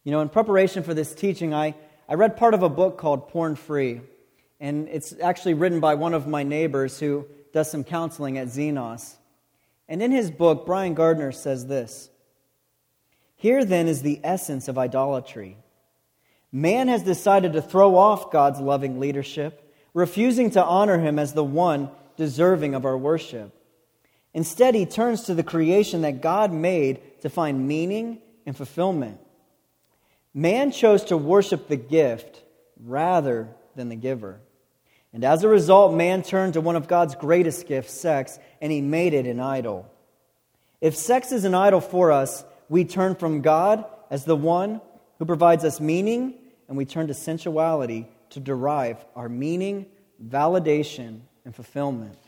You 0.05 0.13
know, 0.13 0.21
in 0.21 0.29
preparation 0.29 0.85
for 0.85 0.95
this 0.95 1.13
teaching, 1.13 1.53
I 1.53 1.75
I 2.09 2.15
read 2.15 2.37
part 2.37 2.55
of 2.55 2.63
a 2.63 2.69
book 2.69 2.99
called 2.99 3.31
Porn 3.31 3.57
Free, 3.57 4.01
and 4.61 4.89
it's 4.89 5.13
actually 5.21 5.55
written 5.55 5.81
by 5.81 5.97
one 5.97 6.15
of 6.15 6.29
my 6.29 6.45
neighbors 6.45 7.01
who 7.01 7.27
does 7.53 7.71
some 7.71 7.85
counseling 7.85 8.39
at 8.39 8.49
Xenos. 8.49 9.15
And 9.89 10.03
in 10.03 10.13
his 10.13 10.31
book, 10.31 10.67
Brian 10.67 10.95
Gardner 10.95 11.33
says 11.33 11.67
this 11.67 12.11
Here 13.37 13.65
then 13.65 13.89
is 13.89 14.03
the 14.03 14.21
essence 14.23 14.69
of 14.69 14.79
idolatry. 14.79 15.57
Man 16.51 16.89
has 16.89 17.03
decided 17.03 17.53
to 17.53 17.63
throw 17.63 17.97
off 17.97 18.31
God's 18.31 18.61
loving 18.61 19.01
leadership, 19.01 19.75
refusing 19.93 20.51
to 20.53 20.65
honor 20.65 20.99
him 20.99 21.19
as 21.19 21.33
the 21.33 21.45
one 21.45 21.91
deserving 22.17 22.75
of 22.75 22.85
our 22.85 22.97
worship. 22.97 23.55
Instead, 24.35 24.75
he 24.75 24.87
turns 24.87 25.25
to 25.25 25.35
the 25.35 25.43
creation 25.43 26.03
that 26.03 26.23
God 26.23 26.53
made 26.53 27.21
to 27.23 27.31
find 27.31 27.67
meaning 27.67 28.21
and 28.47 28.57
fulfillment. 28.57 29.21
Man 30.35 30.71
chose 30.71 31.05
to 31.07 31.17
worship 31.17 31.69
the 31.69 31.77
gift 31.77 32.43
rather 32.83 33.49
than 33.75 33.89
the 33.89 33.97
giver. 33.97 34.41
And 35.13 35.25
as 35.25 35.43
a 35.43 35.49
result, 35.49 35.95
man 35.95 36.23
turned 36.23 36.55
to 36.55 36.61
one 36.61 36.77
of 36.77 36.89
God's 36.89 37.15
greatest 37.15 37.67
gifts, 37.67 37.95
sex, 37.95 38.39
and 38.61 38.71
he 38.71 38.81
made 38.81 39.15
it 39.15 39.27
an 39.27 39.41
idol. 39.41 39.91
If 40.81 40.97
sex 40.97 41.33
is 41.33 41.45
an 41.45 41.55
idol 41.55 41.81
for 41.81 42.13
us, 42.13 42.45
we 42.69 42.85
turn 42.85 43.15
from 43.15 43.41
God 43.41 43.85
as 44.11 44.25
the 44.25 44.37
one 44.37 44.81
who 45.19 45.25
provides 45.25 45.65
us 45.65 45.81
meaning, 45.81 46.35
and 46.69 46.77
we 46.77 46.85
turn 46.85 47.09
to 47.09 47.15
sensuality 47.15 48.07
to 48.31 48.41
derive 48.41 48.99
our 49.17 49.29
meaning, 49.29 49.87
validation, 50.25 51.21
and 51.45 51.55
fulfillment. 51.55 52.19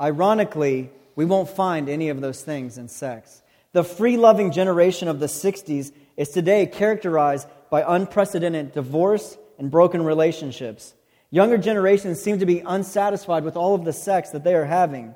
Ironically, 0.00 0.90
we 1.14 1.24
won't 1.24 1.48
find 1.48 1.88
any 1.88 2.08
of 2.08 2.20
those 2.20 2.42
things 2.42 2.78
in 2.78 2.88
sex. 2.88 3.42
The 3.72 3.84
free 3.84 4.16
loving 4.16 4.50
generation 4.50 5.08
of 5.08 5.20
the 5.20 5.26
60s 5.26 5.92
is 6.16 6.28
today 6.30 6.66
characterized 6.66 7.46
by 7.70 7.84
unprecedented 7.86 8.72
divorce 8.72 9.36
and 9.58 9.70
broken 9.70 10.02
relationships. 10.02 10.94
Younger 11.30 11.58
generations 11.58 12.22
seem 12.22 12.38
to 12.38 12.46
be 12.46 12.60
unsatisfied 12.60 13.44
with 13.44 13.56
all 13.56 13.74
of 13.74 13.84
the 13.84 13.92
sex 13.92 14.30
that 14.30 14.44
they 14.44 14.54
are 14.54 14.64
having. 14.64 15.14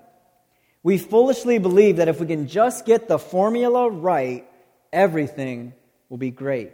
We 0.82 0.98
foolishly 0.98 1.58
believe 1.58 1.96
that 1.96 2.08
if 2.08 2.20
we 2.20 2.26
can 2.26 2.48
just 2.48 2.84
get 2.84 3.08
the 3.08 3.18
formula 3.18 3.88
right, 3.88 4.46
everything 4.92 5.72
will 6.08 6.18
be 6.18 6.30
great. 6.30 6.72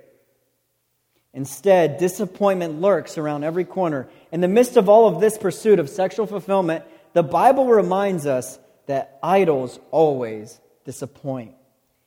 Instead, 1.35 1.99
disappointment 1.99 2.81
lurks 2.81 3.19
around 3.19 3.45
every 3.45 3.65
corner. 3.65 4.09
In 4.33 4.41
the 4.41 4.49
midst 4.49 4.77
of 4.77 4.89
all 4.89 5.07
of 5.07 5.21
this 5.21 5.39
pursuit 5.39 5.79
of 5.79 5.89
sexual 5.89 6.27
fulfillment, 6.27 6.85
the 7.13 7.23
Bible 7.23 7.67
reminds 7.67 8.27
us 8.27 8.59
that 8.87 9.19
idols 9.23 9.79
always 9.91 10.59
disappoint. 10.85 11.55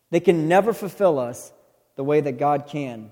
They 0.10 0.20
can 0.20 0.48
never 0.48 0.74
fulfill 0.74 1.20
us 1.20 1.54
the 1.96 2.04
way 2.04 2.20
that 2.20 2.40
God 2.40 2.68
can. 2.68 3.12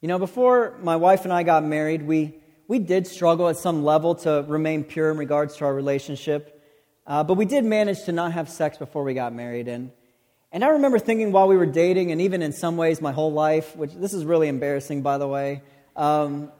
You 0.00 0.08
know, 0.08 0.18
before 0.18 0.78
my 0.82 0.96
wife 0.96 1.24
and 1.24 1.32
I 1.32 1.42
got 1.42 1.62
married, 1.62 2.06
we, 2.06 2.34
we 2.66 2.78
did 2.78 3.06
struggle 3.06 3.48
at 3.48 3.58
some 3.58 3.84
level 3.84 4.14
to 4.16 4.46
remain 4.48 4.82
pure 4.82 5.10
in 5.10 5.18
regards 5.18 5.56
to 5.58 5.66
our 5.66 5.74
relationship. 5.74 6.58
Uh, 7.06 7.22
but 7.22 7.34
we 7.34 7.44
did 7.44 7.66
manage 7.66 8.04
to 8.04 8.12
not 8.12 8.32
have 8.32 8.48
sex 8.48 8.78
before 8.78 9.04
we 9.04 9.12
got 9.12 9.34
married. 9.34 9.68
And, 9.68 9.90
and 10.52 10.64
I 10.64 10.68
remember 10.68 10.98
thinking 10.98 11.32
while 11.32 11.48
we 11.48 11.56
were 11.58 11.66
dating, 11.66 12.12
and 12.12 12.20
even 12.22 12.40
in 12.40 12.52
some 12.52 12.78
ways 12.78 13.02
my 13.02 13.12
whole 13.12 13.32
life, 13.32 13.76
which 13.76 13.92
this 13.92 14.14
is 14.14 14.24
really 14.24 14.48
embarrassing, 14.48 15.02
by 15.02 15.18
the 15.18 15.28
way, 15.28 15.60
um, 15.96 16.50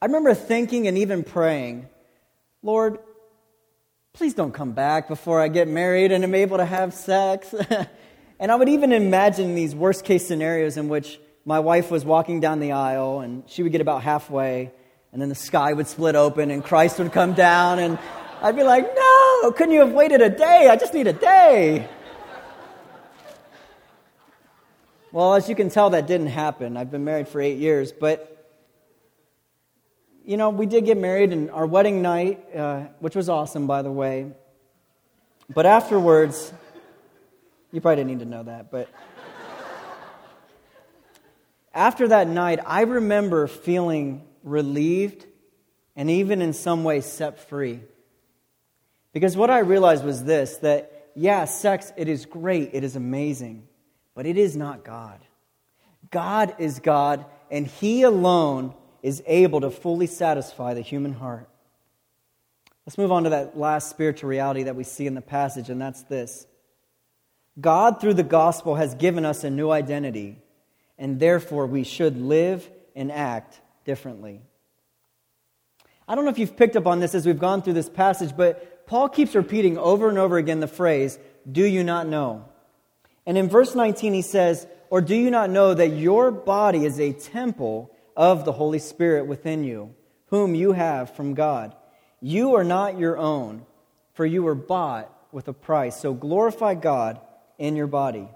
I 0.00 0.06
remember 0.06 0.32
thinking 0.34 0.86
and 0.86 0.96
even 0.96 1.24
praying, 1.24 1.88
Lord, 2.62 2.98
please 4.12 4.34
don't 4.34 4.52
come 4.52 4.72
back 4.72 5.08
before 5.08 5.40
I 5.40 5.48
get 5.48 5.66
married 5.66 6.12
and 6.12 6.22
am 6.22 6.36
able 6.36 6.58
to 6.58 6.64
have 6.64 6.94
sex. 6.94 7.52
And 8.38 8.52
I 8.52 8.54
would 8.54 8.68
even 8.68 8.92
imagine 8.92 9.54
these 9.54 9.74
worst 9.74 10.04
case 10.04 10.26
scenarios 10.26 10.76
in 10.76 10.88
which 10.88 11.18
my 11.46 11.60
wife 11.60 11.90
was 11.92 12.04
walking 12.04 12.40
down 12.40 12.58
the 12.58 12.72
aisle 12.72 13.20
and 13.20 13.44
she 13.46 13.62
would 13.62 13.70
get 13.72 13.80
about 13.80 14.02
halfway 14.02 14.72
and 15.12 15.22
then 15.22 15.28
the 15.28 15.34
sky 15.34 15.72
would 15.72 15.86
split 15.86 16.16
open 16.16 16.50
and 16.50 16.62
Christ 16.62 16.98
would 16.98 17.12
come 17.12 17.32
down 17.32 17.78
and 17.78 17.98
I'd 18.42 18.56
be 18.56 18.64
like, 18.64 18.84
no, 18.84 19.52
couldn't 19.52 19.72
you 19.72 19.80
have 19.80 19.92
waited 19.92 20.20
a 20.20 20.28
day? 20.28 20.68
I 20.68 20.76
just 20.76 20.92
need 20.92 21.06
a 21.06 21.12
day. 21.12 21.88
Well, 25.12 25.34
as 25.34 25.48
you 25.48 25.54
can 25.54 25.70
tell, 25.70 25.90
that 25.90 26.06
didn't 26.06 26.26
happen. 26.26 26.76
I've 26.76 26.90
been 26.90 27.04
married 27.04 27.28
for 27.28 27.40
eight 27.40 27.58
years, 27.58 27.92
but 27.92 28.32
you 30.26 30.36
know, 30.36 30.50
we 30.50 30.66
did 30.66 30.84
get 30.84 30.98
married, 30.98 31.32
and 31.32 31.52
our 31.52 31.64
wedding 31.64 32.02
night, 32.02 32.44
uh, 32.54 32.80
which 32.98 33.14
was 33.14 33.28
awesome, 33.28 33.68
by 33.68 33.82
the 33.82 33.92
way. 33.92 34.32
But 35.48 35.64
afterwards, 35.64 36.52
you 37.70 37.80
probably 37.80 38.02
didn't 38.02 38.18
need 38.18 38.24
to 38.24 38.30
know 38.30 38.42
that, 38.42 38.72
but 38.72 38.88
after 41.76 42.08
that 42.08 42.26
night, 42.26 42.58
I 42.64 42.82
remember 42.82 43.46
feeling 43.46 44.26
relieved 44.42 45.26
and 45.94 46.10
even 46.10 46.40
in 46.40 46.54
some 46.54 46.84
ways 46.84 47.04
set 47.04 47.48
free. 47.48 47.80
Because 49.12 49.36
what 49.36 49.50
I 49.50 49.58
realized 49.58 50.04
was 50.04 50.24
this 50.24 50.56
that, 50.58 51.10
yeah, 51.14 51.44
sex, 51.44 51.92
it 51.96 52.08
is 52.08 52.24
great, 52.24 52.70
it 52.72 52.82
is 52.82 52.96
amazing, 52.96 53.68
but 54.14 54.24
it 54.26 54.38
is 54.38 54.56
not 54.56 54.84
God. 54.84 55.20
God 56.10 56.54
is 56.58 56.78
God, 56.78 57.26
and 57.50 57.66
He 57.66 58.02
alone 58.02 58.74
is 59.02 59.22
able 59.26 59.60
to 59.60 59.70
fully 59.70 60.06
satisfy 60.06 60.74
the 60.74 60.80
human 60.80 61.12
heart. 61.12 61.48
Let's 62.86 62.98
move 62.98 63.12
on 63.12 63.24
to 63.24 63.30
that 63.30 63.58
last 63.58 63.90
spiritual 63.90 64.30
reality 64.30 64.62
that 64.64 64.76
we 64.76 64.84
see 64.84 65.06
in 65.06 65.14
the 65.14 65.20
passage, 65.20 65.68
and 65.68 65.80
that's 65.80 66.04
this 66.04 66.46
God, 67.60 68.00
through 68.00 68.14
the 68.14 68.22
gospel, 68.22 68.76
has 68.76 68.94
given 68.94 69.26
us 69.26 69.44
a 69.44 69.50
new 69.50 69.70
identity 69.70 70.38
and 70.98 71.20
therefore 71.20 71.66
we 71.66 71.84
should 71.84 72.20
live 72.20 72.68
and 72.94 73.12
act 73.12 73.60
differently. 73.84 74.40
I 76.08 76.14
don't 76.14 76.24
know 76.24 76.30
if 76.30 76.38
you've 76.38 76.56
picked 76.56 76.76
up 76.76 76.86
on 76.86 77.00
this 77.00 77.14
as 77.14 77.26
we've 77.26 77.38
gone 77.38 77.62
through 77.62 77.72
this 77.72 77.88
passage, 77.88 78.36
but 78.36 78.86
Paul 78.86 79.08
keeps 79.08 79.34
repeating 79.34 79.76
over 79.76 80.08
and 80.08 80.18
over 80.18 80.36
again 80.38 80.60
the 80.60 80.68
phrase, 80.68 81.18
Do 81.50 81.64
you 81.64 81.82
not 81.82 82.06
know? 82.06 82.48
And 83.26 83.36
in 83.36 83.48
verse 83.48 83.74
19, 83.74 84.14
he 84.14 84.22
says, 84.22 84.66
Or 84.88 85.00
do 85.00 85.16
you 85.16 85.30
not 85.30 85.50
know 85.50 85.74
that 85.74 85.88
your 85.88 86.30
body 86.30 86.84
is 86.84 87.00
a 87.00 87.12
temple 87.12 87.90
of 88.16 88.44
the 88.44 88.52
Holy 88.52 88.78
Spirit 88.78 89.26
within 89.26 89.64
you, 89.64 89.94
whom 90.26 90.54
you 90.54 90.72
have 90.72 91.14
from 91.16 91.34
God? 91.34 91.74
You 92.20 92.54
are 92.54 92.64
not 92.64 92.98
your 92.98 93.18
own, 93.18 93.66
for 94.14 94.24
you 94.24 94.44
were 94.44 94.54
bought 94.54 95.12
with 95.32 95.48
a 95.48 95.52
price. 95.52 96.00
So 96.00 96.14
glorify 96.14 96.74
God 96.74 97.20
in 97.58 97.74
your 97.74 97.88
body. 97.88 98.28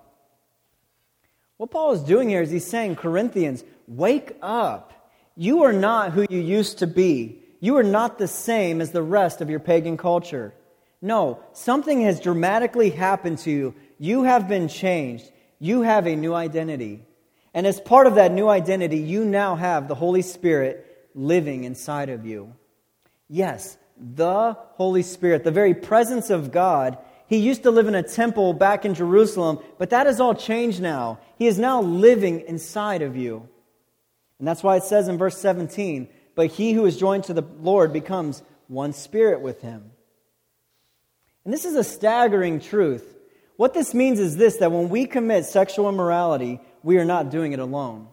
What 1.61 1.71
Paul 1.71 1.93
is 1.93 2.01
doing 2.01 2.31
here 2.31 2.41
is 2.41 2.51
he's 2.51 2.67
saying, 2.67 2.97
Corinthians, 2.97 3.65
wake 3.87 4.35
up. 4.41 4.95
You 5.37 5.65
are 5.65 5.75
not 5.75 6.13
who 6.13 6.25
you 6.31 6.41
used 6.41 6.79
to 6.79 6.87
be. 6.87 7.43
You 7.61 7.77
are 7.77 7.83
not 7.83 8.17
the 8.17 8.29
same 8.29 8.81
as 8.81 8.93
the 8.93 9.03
rest 9.03 9.43
of 9.43 9.51
your 9.51 9.61
pagan 9.61 9.99
culture. 9.99 10.55
No, 11.03 11.41
something 11.53 12.01
has 12.01 12.19
dramatically 12.19 12.89
happened 12.89 13.41
to 13.41 13.51
you. 13.51 13.75
You 13.99 14.23
have 14.23 14.49
been 14.49 14.69
changed. 14.69 15.31
You 15.59 15.83
have 15.83 16.07
a 16.07 16.17
new 16.17 16.33
identity. 16.33 17.05
And 17.53 17.67
as 17.67 17.79
part 17.79 18.07
of 18.07 18.15
that 18.15 18.33
new 18.33 18.49
identity, 18.49 18.97
you 18.97 19.27
now 19.27 19.55
have 19.55 19.87
the 19.87 19.95
Holy 19.95 20.23
Spirit 20.23 21.11
living 21.15 21.65
inside 21.65 22.09
of 22.09 22.25
you. 22.25 22.55
Yes, 23.29 23.77
the 23.99 24.57
Holy 24.77 25.03
Spirit, 25.03 25.45
the 25.45 25.51
very 25.51 25.75
presence 25.75 26.31
of 26.31 26.53
God 26.53 26.97
he 27.31 27.37
used 27.37 27.63
to 27.63 27.71
live 27.71 27.87
in 27.87 27.95
a 27.95 28.03
temple 28.03 28.53
back 28.53 28.85
in 28.85 28.93
Jerusalem, 28.93 29.61
but 29.79 29.91
that 29.91 30.07
has 30.07 30.19
all 30.19 30.35
changed 30.35 30.83
now. 30.83 31.21
He 31.39 31.47
is 31.47 31.61
now 31.61 31.81
living 31.81 32.41
inside 32.41 33.03
of 33.03 33.17
you. 33.17 33.49
And 34.41 34.49
that's 34.49 34.65
why 34.65 34.75
it 34.75 34.83
says 34.83 35.07
in 35.07 35.17
verse 35.17 35.39
17, 35.39 36.09
but 36.35 36.49
he 36.49 36.73
who 36.73 36.87
is 36.87 36.97
joined 36.97 37.25
to 37.25 37.33
the 37.33 37.45
Lord 37.61 37.93
becomes 37.93 38.43
one 38.67 38.93
spirit 38.93 39.43
with 39.43 39.61
him. 39.61 39.93
And 41.45 41.55
this 41.55 41.65
is 41.65 41.77
a 41.77 41.85
staggering 41.85 42.59
truth. 42.59 43.17
What 43.57 43.75
this 43.75 43.95
means 43.95 44.19
is 44.19 44.37
this 44.37 44.57
that 44.57 44.73
when 44.73 44.89
we 44.89 45.07
commit 45.07 45.45
sexual 45.45 45.89
immorality, 45.89 46.59
we 46.83 46.99
are 46.99 47.05
not 47.05 47.31
doing 47.31 47.53
it 47.53 47.61
alone. 47.61 48.09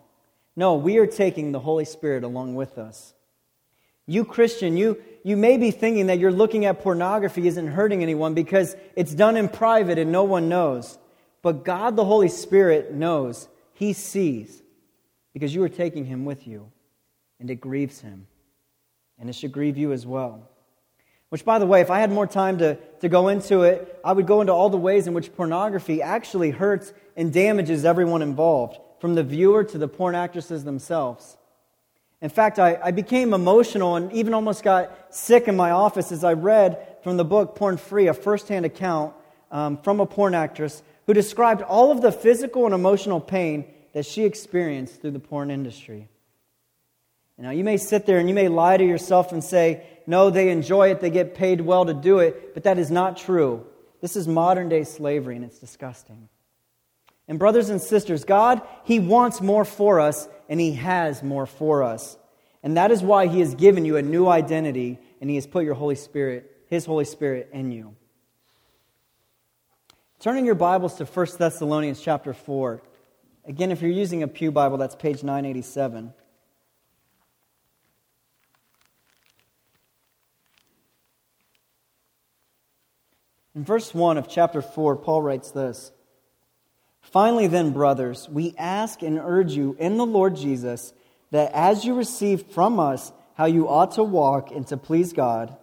No, 0.55 0.75
we 0.75 0.99
are 0.99 1.07
taking 1.07 1.51
the 1.51 1.59
Holy 1.59 1.85
Spirit 1.85 2.23
along 2.23 2.53
with 2.53 2.77
us. 2.77 3.15
You, 4.05 4.25
Christian, 4.25 4.77
you, 4.77 5.01
you 5.27 5.35
may 5.35 5.57
be 5.57 5.71
thinking 5.71 6.07
that 6.07 6.19
you're 6.19 6.31
looking 6.31 6.63
at 6.63 6.81
pornography 6.81 7.49
isn't 7.49 7.67
hurting 7.67 8.01
anyone 8.01 8.33
because 8.33 8.77
it's 8.95 9.13
done 9.13 9.35
in 9.35 9.49
private 9.49 9.99
and 9.99 10.09
no 10.09 10.23
one 10.23 10.47
knows. 10.47 10.97
But 11.41 11.65
God, 11.65 11.97
the 11.97 12.05
Holy 12.05 12.29
Spirit, 12.29 12.93
knows. 12.93 13.49
He 13.73 13.91
sees 13.91 14.63
because 15.33 15.53
you 15.53 15.61
are 15.63 15.69
taking 15.69 16.05
Him 16.05 16.23
with 16.23 16.47
you, 16.47 16.71
and 17.41 17.49
it 17.49 17.55
grieves 17.55 17.99
Him. 17.99 18.25
And 19.19 19.29
it 19.29 19.33
should 19.33 19.51
grieve 19.51 19.77
you 19.77 19.91
as 19.91 20.05
well. 20.05 20.47
Which, 21.27 21.43
by 21.43 21.59
the 21.59 21.65
way, 21.65 21.81
if 21.81 21.91
I 21.91 21.99
had 21.99 22.09
more 22.09 22.25
time 22.25 22.59
to, 22.59 22.75
to 23.01 23.09
go 23.09 23.27
into 23.27 23.63
it, 23.63 23.99
I 24.05 24.13
would 24.13 24.27
go 24.27 24.39
into 24.39 24.53
all 24.53 24.69
the 24.69 24.77
ways 24.77 25.07
in 25.07 25.13
which 25.13 25.35
pornography 25.35 26.01
actually 26.01 26.51
hurts 26.51 26.93
and 27.17 27.33
damages 27.33 27.83
everyone 27.83 28.21
involved, 28.21 28.79
from 29.01 29.15
the 29.15 29.23
viewer 29.23 29.65
to 29.65 29.77
the 29.77 29.89
porn 29.89 30.15
actresses 30.15 30.63
themselves. 30.63 31.35
In 32.21 32.29
fact, 32.29 32.57
I, 32.57 32.79
I 32.83 32.91
became 32.91 33.33
emotional 33.33 33.95
and 33.95 34.11
even 34.11 34.33
almost 34.33 34.63
got 34.63 35.13
sick 35.13 35.47
in 35.47 35.55
my 35.55 35.71
office 35.71 36.11
as 36.11 36.23
I 36.23 36.33
read 36.33 36.97
from 37.03 37.17
the 37.17 37.25
book 37.25 37.55
Porn 37.55 37.77
Free, 37.77 38.07
a 38.07 38.13
firsthand 38.13 38.65
account 38.65 39.13
um, 39.51 39.77
from 39.77 39.99
a 39.99 40.05
porn 40.05 40.33
actress 40.33 40.81
who 41.05 41.13
described 41.13 41.61
all 41.61 41.91
of 41.91 42.01
the 42.01 42.11
physical 42.11 42.65
and 42.65 42.73
emotional 42.73 43.19
pain 43.19 43.65
that 43.93 44.05
she 44.05 44.23
experienced 44.23 45.01
through 45.01 45.11
the 45.11 45.19
porn 45.19 45.51
industry. 45.51 46.09
Now, 47.39 47.51
you 47.51 47.63
may 47.63 47.77
sit 47.77 48.07
there 48.07 48.17
and 48.17 48.27
you 48.27 48.33
may 48.33 48.47
lie 48.47 48.77
to 48.77 48.83
yourself 48.83 49.31
and 49.31 49.43
say, 49.43 49.83
no, 50.07 50.31
they 50.31 50.49
enjoy 50.49 50.89
it, 50.89 51.01
they 51.01 51.11
get 51.11 51.35
paid 51.35 51.61
well 51.61 51.85
to 51.85 51.93
do 51.93 52.17
it, 52.17 52.55
but 52.55 52.63
that 52.63 52.79
is 52.79 52.89
not 52.89 53.15
true. 53.15 53.63
This 54.01 54.15
is 54.15 54.27
modern 54.27 54.69
day 54.69 54.83
slavery 54.83 55.35
and 55.35 55.45
it's 55.45 55.59
disgusting. 55.59 56.29
And, 57.27 57.37
brothers 57.37 57.69
and 57.69 57.81
sisters, 57.81 58.23
God, 58.23 58.61
He 58.85 58.99
wants 58.99 59.41
more 59.41 59.65
for 59.65 59.99
us, 59.99 60.29
and 60.47 60.59
He 60.59 60.73
has 60.73 61.21
more 61.21 61.45
for 61.45 61.83
us. 61.83 62.17
And 62.63 62.77
that 62.77 62.91
is 62.91 63.03
why 63.03 63.27
He 63.27 63.39
has 63.41 63.53
given 63.55 63.85
you 63.85 63.97
a 63.97 64.01
new 64.01 64.27
identity, 64.27 64.99
and 65.19 65.29
He 65.29 65.35
has 65.35 65.45
put 65.45 65.65
your 65.65 65.73
Holy 65.73 65.95
Spirit, 65.95 66.63
His 66.67 66.85
Holy 66.85 67.05
Spirit, 67.05 67.49
in 67.51 67.71
you. 67.71 67.95
Turning 70.19 70.45
your 70.45 70.55
Bibles 70.55 70.95
to 70.95 71.05
1 71.05 71.27
Thessalonians 71.37 72.01
chapter 72.01 72.33
4. 72.33 72.81
Again, 73.45 73.71
if 73.71 73.81
you're 73.81 73.91
using 73.91 74.23
a 74.23 74.27
Pew 74.27 74.51
Bible, 74.51 74.77
that's 74.77 74.95
page 74.95 75.21
987. 75.21 76.13
In 83.55 83.63
verse 83.63 83.93
1 83.93 84.17
of 84.17 84.27
chapter 84.29 84.61
4, 84.61 84.97
Paul 84.97 85.21
writes 85.21 85.51
this. 85.51 85.91
Finally, 87.01 87.47
then, 87.47 87.71
brothers, 87.71 88.27
we 88.29 88.53
ask 88.57 89.01
and 89.01 89.17
urge 89.17 89.53
you 89.53 89.75
in 89.79 89.97
the 89.97 90.05
Lord 90.05 90.35
Jesus 90.35 90.93
that 91.31 91.51
as 91.53 91.85
you 91.85 91.93
receive 91.93 92.43
from 92.51 92.79
us 92.79 93.11
how 93.35 93.45
you 93.45 93.67
ought 93.67 93.91
to 93.93 94.03
walk 94.03 94.51
and 94.51 94.65
to 94.67 94.77
please 94.77 95.13
God, 95.13 95.55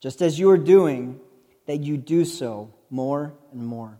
just 0.00 0.22
as 0.22 0.38
you 0.38 0.50
are 0.50 0.58
doing, 0.58 1.20
that 1.66 1.78
you 1.78 1.96
do 1.96 2.24
so 2.24 2.72
more 2.88 3.34
and 3.52 3.64
more. 3.64 3.98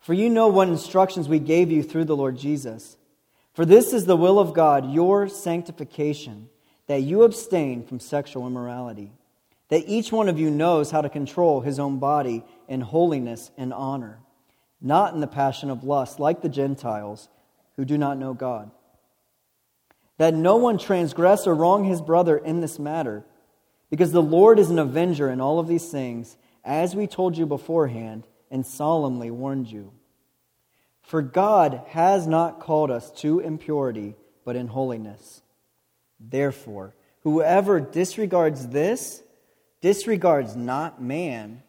For 0.00 0.14
you 0.14 0.30
know 0.30 0.48
what 0.48 0.68
instructions 0.68 1.28
we 1.28 1.38
gave 1.38 1.70
you 1.70 1.82
through 1.82 2.04
the 2.04 2.16
Lord 2.16 2.38
Jesus. 2.38 2.96
For 3.54 3.64
this 3.64 3.92
is 3.92 4.04
the 4.04 4.16
will 4.16 4.38
of 4.38 4.54
God, 4.54 4.92
your 4.92 5.28
sanctification, 5.28 6.48
that 6.86 7.02
you 7.02 7.22
abstain 7.22 7.84
from 7.84 8.00
sexual 8.00 8.46
immorality, 8.46 9.12
that 9.68 9.88
each 9.88 10.12
one 10.12 10.28
of 10.28 10.38
you 10.38 10.50
knows 10.50 10.90
how 10.90 11.00
to 11.00 11.08
control 11.08 11.60
his 11.60 11.78
own 11.78 11.98
body 11.98 12.44
in 12.68 12.80
holiness 12.82 13.50
and 13.56 13.72
honor 13.72 14.20
not 14.80 15.14
in 15.14 15.20
the 15.20 15.26
passion 15.26 15.70
of 15.70 15.84
lust, 15.84 16.20
like 16.20 16.42
the 16.42 16.48
Gentiles 16.48 17.28
who 17.76 17.84
do 17.84 17.98
not 17.98 18.18
know 18.18 18.34
God. 18.34 18.70
That 20.18 20.34
no 20.34 20.56
one 20.56 20.78
transgress 20.78 21.46
or 21.46 21.54
wrong 21.54 21.84
his 21.84 22.00
brother 22.00 22.36
in 22.36 22.60
this 22.60 22.78
matter, 22.78 23.24
because 23.90 24.12
the 24.12 24.22
Lord 24.22 24.58
is 24.58 24.70
an 24.70 24.78
avenger 24.78 25.30
in 25.30 25.40
all 25.40 25.58
of 25.58 25.68
these 25.68 25.88
things, 25.88 26.36
as 26.64 26.96
we 26.96 27.06
told 27.06 27.36
you 27.36 27.46
beforehand 27.46 28.26
and 28.50 28.66
solemnly 28.66 29.30
warned 29.30 29.70
you. 29.70 29.92
For 31.02 31.22
God 31.22 31.82
has 31.88 32.26
not 32.26 32.60
called 32.60 32.90
us 32.90 33.10
to 33.20 33.38
impurity, 33.38 34.16
but 34.44 34.56
in 34.56 34.66
holiness. 34.66 35.42
Therefore, 36.18 36.94
whoever 37.22 37.78
disregards 37.78 38.68
this 38.68 39.22
disregards 39.80 40.56
not 40.56 41.00
man, 41.00 41.62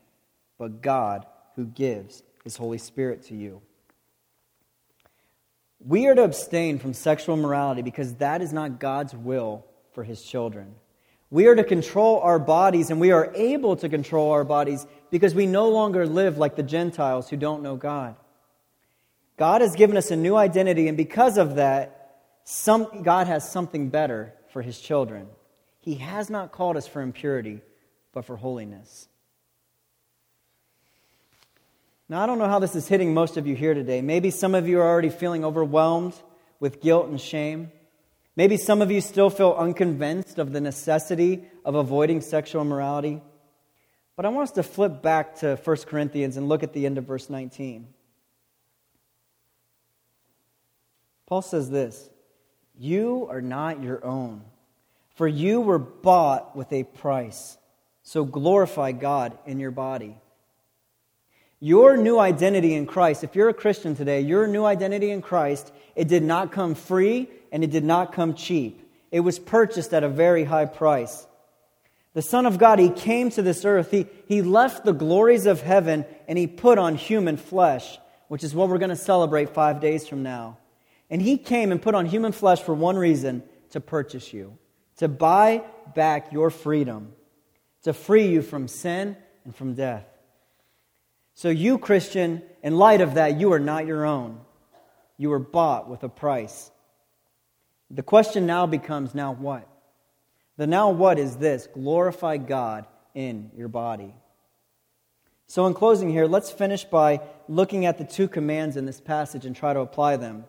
but 0.58 0.82
God 0.82 1.26
who 1.56 1.66
gives 1.66 2.24
his 2.48 2.56
Holy 2.56 2.78
Spirit 2.78 3.24
to 3.24 3.36
you. 3.36 3.62
We 5.86 6.08
are 6.08 6.16
to 6.16 6.24
abstain 6.24 6.80
from 6.80 6.94
sexual 6.94 7.36
morality 7.36 7.82
because 7.82 8.16
that 8.16 8.42
is 8.42 8.54
not 8.54 8.80
God's 8.80 9.14
will 9.14 9.66
for 9.92 10.06
his 10.06 10.24
children. 10.24 10.76
We 11.30 11.48
are 11.48 11.56
to 11.56 11.64
control 11.66 12.22
our 12.22 12.40
bodies, 12.40 12.90
and 12.90 13.02
we 13.02 13.12
are 13.12 13.34
able 13.36 13.76
to 13.76 13.90
control 13.90 14.32
our 14.32 14.46
bodies 14.46 14.88
because 15.12 15.36
we 15.36 15.46
no 15.46 15.68
longer 15.68 16.08
live 16.08 16.38
like 16.38 16.56
the 16.56 16.64
Gentiles 16.64 17.30
who 17.30 17.36
don't 17.36 17.64
know 17.64 17.76
God. 17.76 18.16
God 19.36 19.60
has 19.60 19.76
given 19.76 19.98
us 19.98 20.10
a 20.10 20.16
new 20.16 20.38
identity, 20.38 20.88
and 20.88 20.96
because 20.96 21.38
of 21.38 21.56
that, 21.56 22.22
some, 22.46 23.04
God 23.04 23.28
has 23.28 23.52
something 23.52 23.90
better 23.90 24.34
for 24.54 24.62
his 24.62 24.80
children. 24.80 25.28
He 25.82 25.96
has 25.96 26.30
not 26.30 26.54
called 26.54 26.78
us 26.78 26.88
for 26.88 27.02
impurity, 27.02 27.60
but 28.14 28.24
for 28.24 28.38
holiness. 28.38 29.10
Now, 32.10 32.24
I 32.24 32.26
don't 32.26 32.40
know 32.40 32.48
how 32.48 32.60
this 32.60 32.76
is 32.76 32.88
hitting 32.88 33.14
most 33.14 33.36
of 33.36 33.48
you 33.48 33.56
here 33.56 33.74
today. 33.74 34.02
Maybe 34.02 34.32
some 34.32 34.56
of 34.56 34.68
you 34.68 34.80
are 34.80 34.88
already 34.88 35.10
feeling 35.10 35.44
overwhelmed 35.44 36.14
with 36.60 36.82
guilt 36.82 37.08
and 37.08 37.20
shame. 37.20 37.70
Maybe 38.38 38.56
some 38.56 38.82
of 38.82 38.92
you 38.92 39.02
still 39.02 39.30
feel 39.30 39.54
unconvinced 39.58 40.40
of 40.40 40.54
the 40.54 40.62
necessity 40.62 41.44
of 41.66 41.76
avoiding 41.76 42.22
sexual 42.22 42.62
immorality. 42.62 43.22
But 44.16 44.26
I 44.26 44.30
want 44.30 44.50
us 44.50 44.56
to 44.56 44.64
flip 44.64 45.02
back 45.02 45.38
to 45.40 45.58
1 45.62 45.78
Corinthians 45.88 46.38
and 46.38 46.48
look 46.48 46.64
at 46.64 46.72
the 46.72 46.86
end 46.86 46.98
of 46.98 47.04
verse 47.04 47.30
19. 47.30 47.88
Paul 51.26 51.42
says 51.42 51.70
this 51.70 52.10
You 52.80 53.28
are 53.30 53.42
not 53.42 53.84
your 53.84 54.06
own, 54.06 54.44
for 55.16 55.28
you 55.28 55.60
were 55.60 55.78
bought 55.78 56.56
with 56.56 56.72
a 56.72 56.84
price. 56.84 57.58
So 58.04 58.24
glorify 58.24 58.94
God 58.94 59.38
in 59.46 59.60
your 59.60 59.72
body. 59.72 60.16
Your 61.60 61.98
new 61.98 62.20
identity 62.20 62.76
in 62.76 62.86
Christ, 62.86 63.24
if 63.24 63.36
you're 63.36 63.50
a 63.50 63.54
Christian 63.54 63.96
today, 63.96 64.22
your 64.22 64.46
new 64.48 64.64
identity 64.64 65.10
in 65.10 65.24
Christ, 65.24 65.72
it 65.96 66.08
did 66.08 66.24
not 66.24 66.52
come 66.52 66.76
free 66.76 67.30
and 67.52 67.64
it 67.64 67.72
did 67.72 67.84
not 67.84 68.14
come 68.14 68.36
cheap. 68.36 68.88
It 69.12 69.22
was 69.22 69.40
purchased 69.40 69.94
at 69.94 70.04
a 70.04 70.10
very 70.10 70.44
high 70.44 70.66
price. 70.66 71.26
The 72.14 72.22
Son 72.22 72.46
of 72.46 72.60
God, 72.60 72.78
He 72.78 72.90
came 72.90 73.32
to 73.32 73.42
this 73.42 73.66
earth. 73.66 73.90
He, 73.90 74.06
he 74.28 74.42
left 74.44 74.86
the 74.86 74.94
glories 74.94 75.46
of 75.48 75.62
heaven 75.62 76.06
and 76.28 76.38
He 76.38 76.46
put 76.46 76.78
on 76.78 76.96
human 76.96 77.38
flesh, 77.38 77.98
which 78.28 78.44
is 78.44 78.54
what 78.54 78.70
we're 78.70 78.78
going 78.78 78.90
to 78.90 78.96
celebrate 78.96 79.50
five 79.50 79.80
days 79.80 80.08
from 80.08 80.22
now. 80.22 80.58
And 81.10 81.22
He 81.22 81.38
came 81.38 81.72
and 81.72 81.82
put 81.82 81.96
on 81.96 82.06
human 82.06 82.34
flesh 82.34 82.62
for 82.62 82.76
one 82.76 82.98
reason 82.98 83.44
to 83.72 83.80
purchase 83.80 84.32
you, 84.32 84.58
to 84.98 85.08
buy 85.08 85.64
back 85.96 86.32
your 86.32 86.50
freedom, 86.50 87.14
to 87.84 87.94
free 87.94 88.28
you 88.28 88.42
from 88.44 88.68
sin 88.68 89.18
and 89.44 89.56
from 89.56 89.74
death. 89.74 90.06
So, 91.38 91.50
you, 91.50 91.78
Christian, 91.78 92.42
in 92.64 92.80
light 92.80 93.00
of 93.00 93.14
that, 93.14 93.40
you 93.40 93.54
are 93.54 93.60
not 93.60 93.86
your 93.86 94.06
own. 94.06 94.40
You 95.20 95.30
were 95.30 95.38
bought 95.38 95.88
with 95.88 96.02
a 96.02 96.10
price. 96.10 96.72
The 97.92 98.02
question 98.02 98.48
now 98.48 98.66
becomes 98.66 99.14
now 99.14 99.34
what? 99.34 99.70
The 100.58 100.66
now 100.66 100.90
what 100.90 101.20
is 101.20 101.36
this 101.36 101.68
glorify 101.72 102.38
God 102.38 102.88
in 103.14 103.52
your 103.56 103.68
body. 103.68 104.16
So, 105.46 105.68
in 105.68 105.76
closing 105.76 106.10
here, 106.10 106.26
let's 106.26 106.50
finish 106.50 106.86
by 106.86 107.22
looking 107.48 107.86
at 107.86 108.00
the 108.00 108.04
two 108.04 108.28
commands 108.28 108.76
in 108.76 108.88
this 108.88 109.00
passage 109.00 109.46
and 109.46 109.56
try 109.56 109.74
to 109.74 109.82
apply 109.82 110.18
them. 110.18 110.46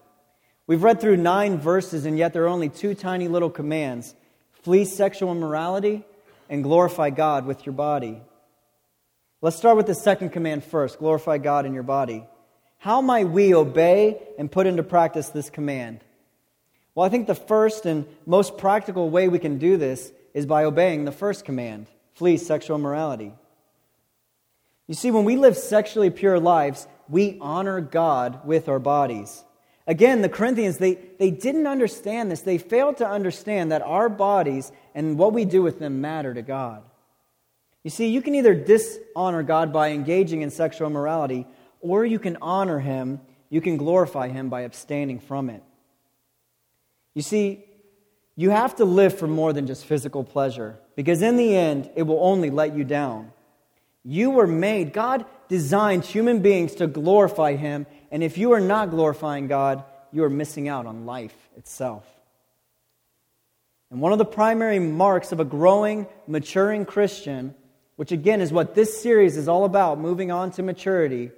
We've 0.66 0.82
read 0.82 1.02
through 1.02 1.18
nine 1.18 1.58
verses, 1.58 2.06
and 2.06 2.16
yet 2.16 2.32
there 2.32 2.44
are 2.44 2.48
only 2.48 2.70
two 2.70 2.94
tiny 2.94 3.28
little 3.28 3.50
commands 3.50 4.14
flee 4.62 4.86
sexual 4.86 5.32
immorality 5.32 6.02
and 6.48 6.62
glorify 6.62 7.10
God 7.10 7.44
with 7.44 7.66
your 7.66 7.74
body. 7.74 8.22
Let's 9.40 9.56
start 9.56 9.76
with 9.76 9.86
the 9.86 9.94
second 9.94 10.30
command 10.30 10.64
first 10.64 10.98
glorify 10.98 11.38
God 11.38 11.64
in 11.64 11.72
your 11.72 11.84
body. 11.84 12.26
How 12.78 13.00
might 13.00 13.28
we 13.28 13.54
obey 13.54 14.20
and 14.36 14.50
put 14.50 14.66
into 14.66 14.82
practice 14.82 15.28
this 15.28 15.48
command? 15.48 16.00
Well, 16.94 17.06
I 17.06 17.08
think 17.08 17.28
the 17.28 17.36
first 17.36 17.86
and 17.86 18.06
most 18.26 18.58
practical 18.58 19.10
way 19.10 19.28
we 19.28 19.38
can 19.38 19.58
do 19.58 19.76
this 19.76 20.12
is 20.34 20.44
by 20.44 20.64
obeying 20.64 21.04
the 21.04 21.12
first 21.12 21.44
command 21.44 21.86
flee 22.14 22.36
sexual 22.36 22.76
immorality. 22.76 23.32
You 24.88 24.94
see, 24.94 25.12
when 25.12 25.24
we 25.24 25.36
live 25.36 25.56
sexually 25.56 26.10
pure 26.10 26.40
lives, 26.40 26.88
we 27.08 27.38
honor 27.40 27.80
God 27.80 28.44
with 28.44 28.68
our 28.68 28.80
bodies. 28.80 29.44
Again, 29.86 30.20
the 30.20 30.28
Corinthians, 30.28 30.78
they, 30.78 30.94
they 30.94 31.30
didn't 31.30 31.68
understand 31.68 32.30
this. 32.30 32.40
They 32.40 32.58
failed 32.58 32.96
to 32.96 33.08
understand 33.08 33.70
that 33.70 33.82
our 33.82 34.08
bodies 34.08 34.72
and 34.96 35.16
what 35.16 35.32
we 35.32 35.44
do 35.44 35.62
with 35.62 35.78
them 35.78 36.00
matter 36.00 36.34
to 36.34 36.42
God. 36.42 36.82
You 37.84 37.90
see, 37.90 38.08
you 38.08 38.22
can 38.22 38.34
either 38.34 38.54
dishonor 38.54 39.42
God 39.42 39.72
by 39.72 39.90
engaging 39.90 40.42
in 40.42 40.50
sexual 40.50 40.88
immorality, 40.88 41.46
or 41.80 42.04
you 42.04 42.18
can 42.18 42.36
honor 42.42 42.80
Him, 42.80 43.20
you 43.50 43.60
can 43.60 43.76
glorify 43.76 44.28
Him 44.28 44.48
by 44.48 44.62
abstaining 44.62 45.20
from 45.20 45.48
it. 45.48 45.62
You 47.14 47.22
see, 47.22 47.64
you 48.36 48.50
have 48.50 48.76
to 48.76 48.84
live 48.84 49.18
for 49.18 49.26
more 49.26 49.52
than 49.52 49.66
just 49.66 49.84
physical 49.84 50.24
pleasure, 50.24 50.78
because 50.96 51.22
in 51.22 51.36
the 51.36 51.56
end, 51.56 51.90
it 51.96 52.02
will 52.02 52.20
only 52.20 52.50
let 52.50 52.76
you 52.76 52.84
down. 52.84 53.32
You 54.04 54.30
were 54.30 54.46
made, 54.46 54.92
God 54.92 55.24
designed 55.48 56.04
human 56.04 56.40
beings 56.40 56.76
to 56.76 56.86
glorify 56.86 57.56
Him, 57.56 57.86
and 58.10 58.22
if 58.22 58.38
you 58.38 58.52
are 58.52 58.60
not 58.60 58.90
glorifying 58.90 59.46
God, 59.46 59.84
you 60.12 60.24
are 60.24 60.30
missing 60.30 60.68
out 60.68 60.86
on 60.86 61.06
life 61.06 61.34
itself. 61.56 62.06
And 63.90 64.00
one 64.00 64.12
of 64.12 64.18
the 64.18 64.24
primary 64.24 64.78
marks 64.78 65.32
of 65.32 65.40
a 65.40 65.44
growing, 65.44 66.06
maturing 66.26 66.84
Christian 66.84 67.54
which 67.98 68.12
again 68.12 68.40
is 68.40 68.52
what 68.52 68.76
this 68.76 69.02
series 69.02 69.36
is 69.36 69.48
all 69.48 69.64
about, 69.64 69.98
moving 69.98 70.30
on 70.30 70.52
to 70.52 70.62
maturity, 70.62 71.32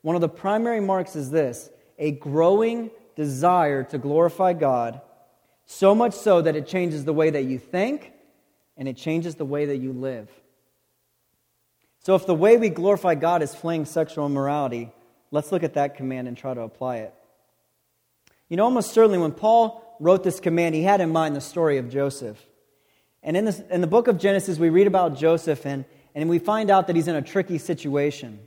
one 0.00 0.14
of 0.14 0.22
the 0.22 0.28
primary 0.28 0.80
marks 0.80 1.14
is 1.14 1.30
this 1.30 1.68
a 1.98 2.12
growing 2.12 2.90
desire 3.14 3.84
to 3.84 3.98
glorify 3.98 4.54
God, 4.54 5.02
so 5.66 5.94
much 5.94 6.14
so 6.14 6.40
that 6.40 6.56
it 6.56 6.66
changes 6.66 7.04
the 7.04 7.12
way 7.12 7.28
that 7.28 7.44
you 7.44 7.58
think 7.58 8.10
and 8.78 8.88
it 8.88 8.96
changes 8.96 9.34
the 9.34 9.44
way 9.44 9.66
that 9.66 9.76
you 9.76 9.92
live. 9.92 10.30
So, 11.98 12.14
if 12.14 12.24
the 12.24 12.34
way 12.34 12.56
we 12.56 12.70
glorify 12.70 13.14
God 13.14 13.42
is 13.42 13.54
fleeing 13.54 13.84
sexual 13.84 14.24
immorality, 14.24 14.90
let's 15.30 15.52
look 15.52 15.62
at 15.62 15.74
that 15.74 15.96
command 15.96 16.26
and 16.26 16.38
try 16.38 16.54
to 16.54 16.62
apply 16.62 17.00
it. 17.00 17.12
You 18.48 18.56
know, 18.56 18.64
almost 18.64 18.94
certainly 18.94 19.18
when 19.18 19.32
Paul 19.32 19.84
wrote 20.00 20.24
this 20.24 20.40
command, 20.40 20.74
he 20.74 20.84
had 20.84 21.02
in 21.02 21.10
mind 21.10 21.36
the 21.36 21.42
story 21.42 21.76
of 21.76 21.90
Joseph. 21.90 22.42
And 23.22 23.36
in, 23.36 23.44
this, 23.44 23.60
in 23.68 23.82
the 23.82 23.86
book 23.86 24.08
of 24.08 24.16
Genesis, 24.16 24.58
we 24.58 24.70
read 24.70 24.86
about 24.86 25.18
Joseph, 25.18 25.66
and 25.66 25.84
and 26.18 26.28
we 26.28 26.40
find 26.40 26.68
out 26.68 26.88
that 26.88 26.96
he's 26.96 27.06
in 27.06 27.14
a 27.14 27.22
tricky 27.22 27.58
situation. 27.58 28.40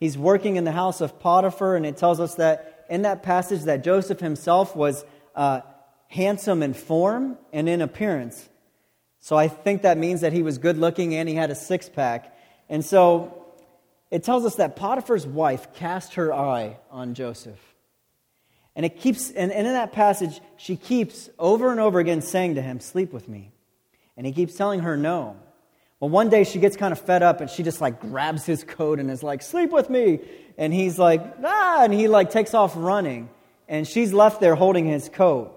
He's 0.00 0.16
working 0.16 0.56
in 0.56 0.64
the 0.64 0.72
house 0.72 1.02
of 1.02 1.20
Potiphar, 1.20 1.76
and 1.76 1.84
it 1.84 1.98
tells 1.98 2.20
us 2.20 2.36
that 2.36 2.86
in 2.88 3.02
that 3.02 3.22
passage 3.22 3.64
that 3.64 3.84
Joseph 3.84 4.18
himself 4.18 4.74
was 4.74 5.04
uh, 5.36 5.60
handsome 6.08 6.62
in 6.62 6.72
form 6.72 7.36
and 7.52 7.68
in 7.68 7.82
appearance. 7.82 8.48
So 9.20 9.36
I 9.36 9.48
think 9.48 9.82
that 9.82 9.98
means 9.98 10.22
that 10.22 10.32
he 10.32 10.42
was 10.42 10.56
good 10.56 10.78
looking 10.78 11.14
and 11.14 11.28
he 11.28 11.34
had 11.34 11.50
a 11.50 11.54
six 11.54 11.86
pack. 11.86 12.34
And 12.70 12.82
so 12.82 13.46
it 14.10 14.24
tells 14.24 14.46
us 14.46 14.54
that 14.54 14.74
Potiphar's 14.74 15.26
wife 15.26 15.74
cast 15.74 16.14
her 16.14 16.32
eye 16.32 16.78
on 16.90 17.12
Joseph. 17.12 17.60
And 18.74 18.86
it 18.86 18.98
keeps 18.98 19.30
and, 19.30 19.52
and 19.52 19.66
in 19.66 19.74
that 19.74 19.92
passage, 19.92 20.40
she 20.56 20.76
keeps 20.76 21.28
over 21.38 21.70
and 21.70 21.78
over 21.78 21.98
again 21.98 22.22
saying 22.22 22.54
to 22.54 22.62
him, 22.62 22.80
Sleep 22.80 23.12
with 23.12 23.28
me. 23.28 23.52
And 24.16 24.26
he 24.26 24.32
keeps 24.32 24.54
telling 24.54 24.80
her 24.80 24.96
no. 24.96 25.36
Well, 26.02 26.08
one 26.08 26.30
day 26.30 26.42
she 26.42 26.58
gets 26.58 26.76
kind 26.76 26.90
of 26.90 27.00
fed 27.00 27.22
up 27.22 27.40
and 27.40 27.48
she 27.48 27.62
just 27.62 27.80
like 27.80 28.00
grabs 28.00 28.44
his 28.44 28.64
coat 28.64 28.98
and 28.98 29.08
is 29.08 29.22
like, 29.22 29.40
sleep 29.40 29.70
with 29.70 29.88
me. 29.88 30.18
And 30.58 30.74
he's 30.74 30.98
like, 30.98 31.22
ah, 31.44 31.84
and 31.84 31.94
he 31.94 32.08
like 32.08 32.32
takes 32.32 32.54
off 32.54 32.72
running. 32.74 33.30
And 33.68 33.86
she's 33.86 34.12
left 34.12 34.40
there 34.40 34.56
holding 34.56 34.84
his 34.84 35.08
coat. 35.08 35.56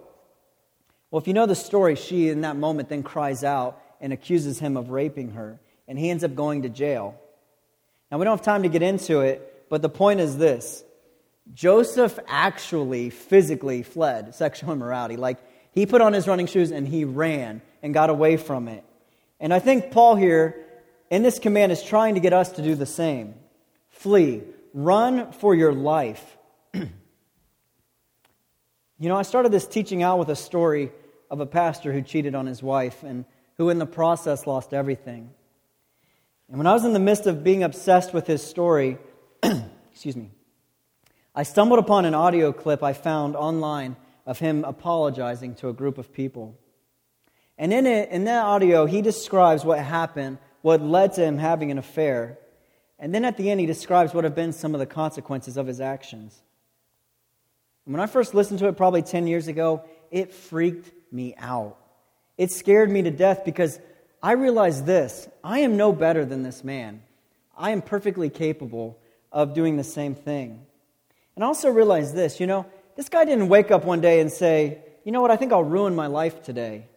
Well, 1.09 1.19
if 1.19 1.27
you 1.27 1.33
know 1.33 1.47
the 1.47 1.55
story, 1.55 1.95
she 1.95 2.29
in 2.29 2.41
that 2.41 2.57
moment 2.57 2.89
then 2.89 3.01
cries 3.01 3.43
out 3.43 3.81
and 3.99 4.13
accuses 4.13 4.59
him 4.59 4.77
of 4.77 4.91
raping 4.91 5.31
her. 5.31 5.59
And 5.87 5.97
he 5.97 6.11
ends 6.11 6.23
up 6.23 6.35
going 6.35 6.61
to 6.61 6.69
jail. 6.69 7.19
Now, 8.11 8.19
we 8.19 8.25
don't 8.25 8.37
have 8.37 8.45
time 8.45 8.61
to 8.61 8.69
get 8.69 8.83
into 8.83 9.21
it, 9.21 9.65
but 9.67 9.81
the 9.81 9.89
point 9.89 10.19
is 10.19 10.37
this 10.37 10.83
Joseph 11.55 12.19
actually 12.27 13.09
physically 13.09 13.81
fled 13.81 14.35
sexual 14.35 14.73
immorality. 14.73 15.17
Like, 15.17 15.39
he 15.71 15.87
put 15.87 16.01
on 16.01 16.13
his 16.13 16.27
running 16.27 16.45
shoes 16.45 16.69
and 16.69 16.87
he 16.87 17.03
ran 17.03 17.63
and 17.81 17.95
got 17.95 18.11
away 18.11 18.37
from 18.37 18.67
it. 18.67 18.83
And 19.45 19.53
I 19.53 19.59
think 19.59 19.91
Paul 19.91 20.15
here 20.15 20.65
in 21.11 21.21
this 21.21 21.37
command 21.37 21.71
is 21.71 21.83
trying 21.83 22.15
to 22.15 22.19
get 22.19 22.33
us 22.33 22.53
to 22.53 22.63
do 22.63 22.73
the 22.73 22.87
same 22.87 23.35
flee, 23.89 24.41
run 24.73 25.33
for 25.33 25.53
your 25.53 25.71
life. 25.71 26.37
you 26.73 26.89
know, 28.97 29.15
I 29.15 29.21
started 29.21 29.51
this 29.51 29.67
teaching 29.67 30.01
out 30.01 30.17
with 30.17 30.29
a 30.29 30.35
story 30.35 30.91
of 31.29 31.41
a 31.41 31.45
pastor 31.45 31.93
who 31.93 32.01
cheated 32.01 32.33
on 32.33 32.47
his 32.47 32.63
wife 32.63 33.03
and 33.03 33.23
who, 33.57 33.69
in 33.69 33.77
the 33.77 33.85
process, 33.85 34.47
lost 34.47 34.73
everything. 34.73 35.29
And 36.49 36.57
when 36.57 36.65
I 36.65 36.73
was 36.73 36.83
in 36.83 36.93
the 36.93 36.99
midst 36.99 37.27
of 37.27 37.43
being 37.43 37.61
obsessed 37.61 38.15
with 38.15 38.25
his 38.25 38.41
story, 38.41 38.97
excuse 39.91 40.15
me, 40.15 40.31
I 41.35 41.43
stumbled 41.43 41.77
upon 41.77 42.05
an 42.05 42.15
audio 42.15 42.51
clip 42.51 42.81
I 42.81 42.93
found 42.93 43.35
online 43.35 43.95
of 44.25 44.39
him 44.39 44.63
apologizing 44.63 45.53
to 45.57 45.69
a 45.69 45.73
group 45.73 45.99
of 45.99 46.11
people. 46.11 46.57
And 47.57 47.73
in 47.73 47.85
it, 47.85 48.09
in 48.09 48.25
that 48.25 48.43
audio, 48.43 48.85
he 48.85 49.01
describes 49.01 49.63
what 49.63 49.79
happened, 49.79 50.37
what 50.61 50.81
led 50.81 51.13
to 51.13 51.23
him 51.23 51.37
having 51.37 51.71
an 51.71 51.77
affair. 51.77 52.37
And 52.99 53.13
then 53.13 53.25
at 53.25 53.37
the 53.37 53.49
end, 53.49 53.59
he 53.59 53.65
describes 53.65 54.13
what 54.13 54.23
have 54.23 54.35
been 54.35 54.53
some 54.53 54.73
of 54.73 54.79
the 54.79 54.85
consequences 54.85 55.57
of 55.57 55.67
his 55.67 55.79
actions. 55.79 56.41
When 57.85 58.01
I 58.01 58.07
first 58.07 58.33
listened 58.33 58.59
to 58.59 58.67
it, 58.67 58.77
probably 58.77 59.03
10 59.03 59.27
years 59.27 59.47
ago, 59.47 59.83
it 60.11 60.33
freaked 60.33 60.91
me 61.11 61.35
out. 61.37 61.77
It 62.37 62.51
scared 62.51 62.89
me 62.89 63.03
to 63.03 63.11
death 63.11 63.45
because 63.45 63.79
I 64.21 64.33
realized 64.33 64.85
this 64.85 65.27
I 65.43 65.59
am 65.59 65.77
no 65.77 65.93
better 65.93 66.25
than 66.25 66.43
this 66.43 66.63
man. 66.63 67.03
I 67.57 67.71
am 67.71 67.81
perfectly 67.81 68.29
capable 68.29 68.97
of 69.31 69.53
doing 69.53 69.77
the 69.77 69.83
same 69.83 70.15
thing. 70.15 70.65
And 71.35 71.43
I 71.43 71.47
also 71.47 71.69
realized 71.69 72.15
this 72.15 72.39
you 72.39 72.47
know, 72.47 72.65
this 72.95 73.07
guy 73.09 73.23
didn't 73.25 73.49
wake 73.49 73.71
up 73.71 73.85
one 73.85 74.01
day 74.01 74.19
and 74.19 74.31
say, 74.31 74.79
you 75.03 75.11
know 75.11 75.21
what, 75.21 75.31
I 75.31 75.35
think 75.35 75.53
I'll 75.53 75.63
ruin 75.63 75.95
my 75.95 76.07
life 76.07 76.41
today. 76.41 76.87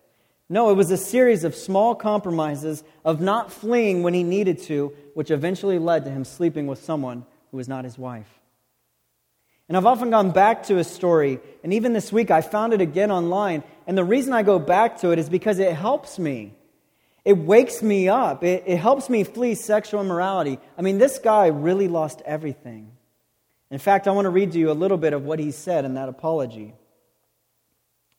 No, 0.50 0.70
it 0.70 0.74
was 0.74 0.90
a 0.90 0.96
series 0.96 1.44
of 1.44 1.54
small 1.54 1.94
compromises 1.94 2.82
of 3.04 3.20
not 3.20 3.52
fleeing 3.52 4.02
when 4.02 4.14
he 4.14 4.22
needed 4.22 4.62
to, 4.62 4.94
which 5.14 5.30
eventually 5.30 5.78
led 5.78 6.04
to 6.04 6.10
him 6.10 6.24
sleeping 6.24 6.66
with 6.66 6.82
someone 6.82 7.26
who 7.50 7.58
was 7.58 7.68
not 7.68 7.84
his 7.84 7.98
wife. 7.98 8.28
And 9.68 9.76
I've 9.76 9.84
often 9.84 10.08
gone 10.08 10.30
back 10.30 10.64
to 10.64 10.76
his 10.76 10.86
story, 10.86 11.40
and 11.62 11.74
even 11.74 11.92
this 11.92 12.10
week 12.10 12.30
I 12.30 12.40
found 12.40 12.72
it 12.72 12.80
again 12.80 13.10
online. 13.10 13.62
And 13.86 13.98
the 13.98 14.04
reason 14.04 14.32
I 14.32 14.42
go 14.42 14.58
back 14.58 15.00
to 15.00 15.10
it 15.10 15.18
is 15.18 15.28
because 15.28 15.58
it 15.58 15.74
helps 15.74 16.18
me. 16.18 16.54
It 17.26 17.36
wakes 17.36 17.82
me 17.82 18.08
up. 18.08 18.42
It, 18.42 18.64
it 18.66 18.78
helps 18.78 19.10
me 19.10 19.24
flee 19.24 19.54
sexual 19.54 20.00
immorality. 20.00 20.58
I 20.78 20.82
mean, 20.82 20.96
this 20.96 21.18
guy 21.18 21.48
really 21.48 21.88
lost 21.88 22.22
everything. 22.24 22.92
In 23.70 23.78
fact, 23.78 24.08
I 24.08 24.12
want 24.12 24.24
to 24.24 24.30
read 24.30 24.52
to 24.52 24.58
you 24.58 24.70
a 24.70 24.72
little 24.72 24.96
bit 24.96 25.12
of 25.12 25.24
what 25.24 25.38
he 25.38 25.50
said 25.50 25.84
in 25.84 25.94
that 25.94 26.08
apology. 26.08 26.72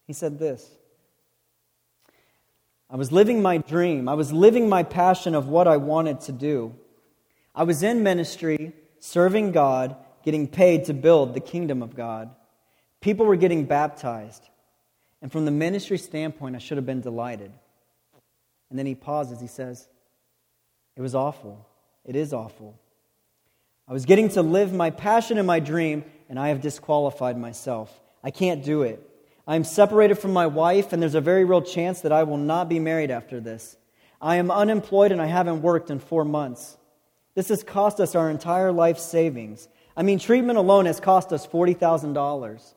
He 0.05 0.13
said 0.13 0.37
this 0.37 0.69
I 2.89 2.95
was 2.95 3.11
living 3.11 3.41
my 3.41 3.57
dream, 3.57 4.09
I 4.09 4.15
was 4.15 4.33
living 4.33 4.67
my 4.67 4.83
passion 4.83 5.35
of 5.35 5.47
what 5.47 5.67
I 5.67 5.77
wanted 5.77 6.21
to 6.21 6.31
do. 6.31 6.75
I 7.53 7.63
was 7.63 7.83
in 7.83 8.03
ministry, 8.03 8.73
serving 8.99 9.51
God 9.51 9.95
getting 10.23 10.47
paid 10.47 10.85
to 10.85 10.93
build 10.93 11.33
the 11.33 11.39
kingdom 11.39 11.81
of 11.81 11.95
God. 11.95 12.29
People 13.01 13.25
were 13.25 13.35
getting 13.35 13.65
baptized. 13.65 14.43
And 15.21 15.31
from 15.31 15.45
the 15.45 15.51
ministry 15.51 15.97
standpoint, 15.97 16.55
I 16.55 16.59
should 16.59 16.77
have 16.77 16.85
been 16.85 17.01
delighted. 17.01 17.51
And 18.69 18.77
then 18.77 18.85
he 18.85 18.95
pauses. 18.95 19.41
He 19.41 19.47
says, 19.47 19.87
It 20.95 21.01
was 21.01 21.15
awful. 21.15 21.67
It 22.05 22.15
is 22.15 22.33
awful. 22.33 22.79
I 23.87 23.93
was 23.93 24.05
getting 24.05 24.29
to 24.29 24.41
live 24.41 24.71
my 24.71 24.91
passion 24.91 25.37
and 25.37 25.47
my 25.47 25.59
dream, 25.59 26.03
and 26.29 26.39
I 26.39 26.49
have 26.49 26.61
disqualified 26.61 27.37
myself. 27.37 27.99
I 28.23 28.31
can't 28.31 28.63
do 28.63 28.83
it. 28.83 29.08
I 29.49 29.55
am 29.55 29.63
separated 29.63 30.19
from 30.19 30.31
my 30.31 30.45
wife, 30.45 30.93
and 30.93 31.01
there's 31.01 31.15
a 31.15 31.21
very 31.21 31.43
real 31.43 31.63
chance 31.63 32.01
that 32.01 32.11
I 32.11 32.21
will 32.21 32.37
not 32.37 32.69
be 32.69 32.77
married 32.77 33.09
after 33.09 33.39
this. 33.39 33.77
I 34.21 34.35
am 34.35 34.51
unemployed, 34.51 35.11
and 35.11 35.19
I 35.19 35.25
haven't 35.25 35.63
worked 35.63 35.89
in 35.89 35.97
four 35.97 36.23
months. 36.23 36.77
This 37.33 37.49
has 37.49 37.63
cost 37.63 37.99
us 37.99 38.13
our 38.13 38.29
entire 38.29 38.71
life 38.71 38.99
savings. 38.99 39.67
I 39.97 40.03
mean, 40.03 40.19
treatment 40.19 40.59
alone 40.59 40.85
has 40.85 40.99
cost 40.99 41.33
us 41.33 41.47
$40,000. 41.47 42.73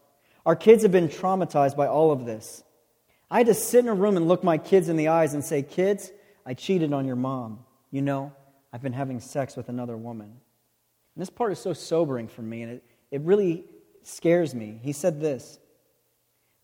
Our 0.47 0.57
kids 0.57 0.83
have 0.83 0.93
been 0.93 1.11
traumatized 1.11 1.77
by 1.77 1.89
all 1.89 2.11
of 2.11 2.25
this. 2.25 2.65
I 3.31 3.37
had 3.37 3.49
to 3.49 3.55
sit 3.55 3.81
in 3.81 3.89
a 3.91 3.95
room 3.95 4.17
and 4.17 4.27
look 4.27 4.43
my 4.43 4.57
kids 4.57 4.89
in 4.89 4.97
the 4.97 5.09
eyes 5.09 5.35
and 5.35 5.45
say, 5.45 5.63
Kids, 5.63 6.11
I 6.47 6.55
cheated 6.55 6.95
on 6.95 7.05
your 7.05 7.17
mom. 7.17 7.67
You 7.91 8.01
know, 8.01 8.33
I've 8.73 8.81
been 8.81 8.95
having 8.95 9.21
sex 9.21 9.57
with 9.57 9.69
another 9.69 9.99
woman. 9.99 10.29
And 11.15 11.21
this 11.21 11.29
part 11.29 11.53
is 11.53 11.59
so 11.59 11.75
sobering 11.75 12.29
for 12.29 12.41
me, 12.41 12.63
and 12.63 12.73
it, 12.73 12.85
it 13.11 13.21
really 13.21 13.67
scares 14.03 14.55
me. 14.55 14.81
He 14.83 14.93
said 14.93 15.21
this 15.21 15.59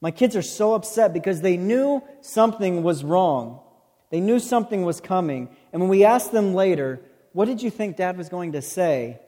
My 0.00 0.11
kids 0.11 0.37
are 0.37 0.42
so 0.42 0.74
upset 0.74 1.12
because 1.12 1.40
they 1.40 1.56
knew 1.56 2.02
something 2.20 2.82
was 2.82 3.02
wrong. 3.02 3.61
They 4.11 4.20
knew 4.20 4.38
something 4.38 4.84
was 4.84 5.00
coming. 5.00 5.48
And 5.72 5.82
when 5.82 5.90
we 5.90 6.04
asked 6.04 6.32
them 6.32 6.54
later, 6.54 7.00
What 7.32 7.46
did 7.46 7.62
you 7.62 7.70
think 7.70 7.96
dad 7.96 8.16
was 8.16 8.28
going 8.28 8.52
to 8.52 8.62
say? 8.62 9.20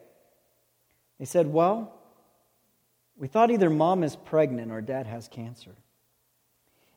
They 1.19 1.25
said, 1.25 1.47
Well, 1.47 1.93
we 3.17 3.27
thought 3.27 3.51
either 3.51 3.69
mom 3.69 4.03
is 4.03 4.15
pregnant 4.15 4.71
or 4.71 4.81
dad 4.81 5.05
has 5.07 5.27
cancer. 5.27 5.75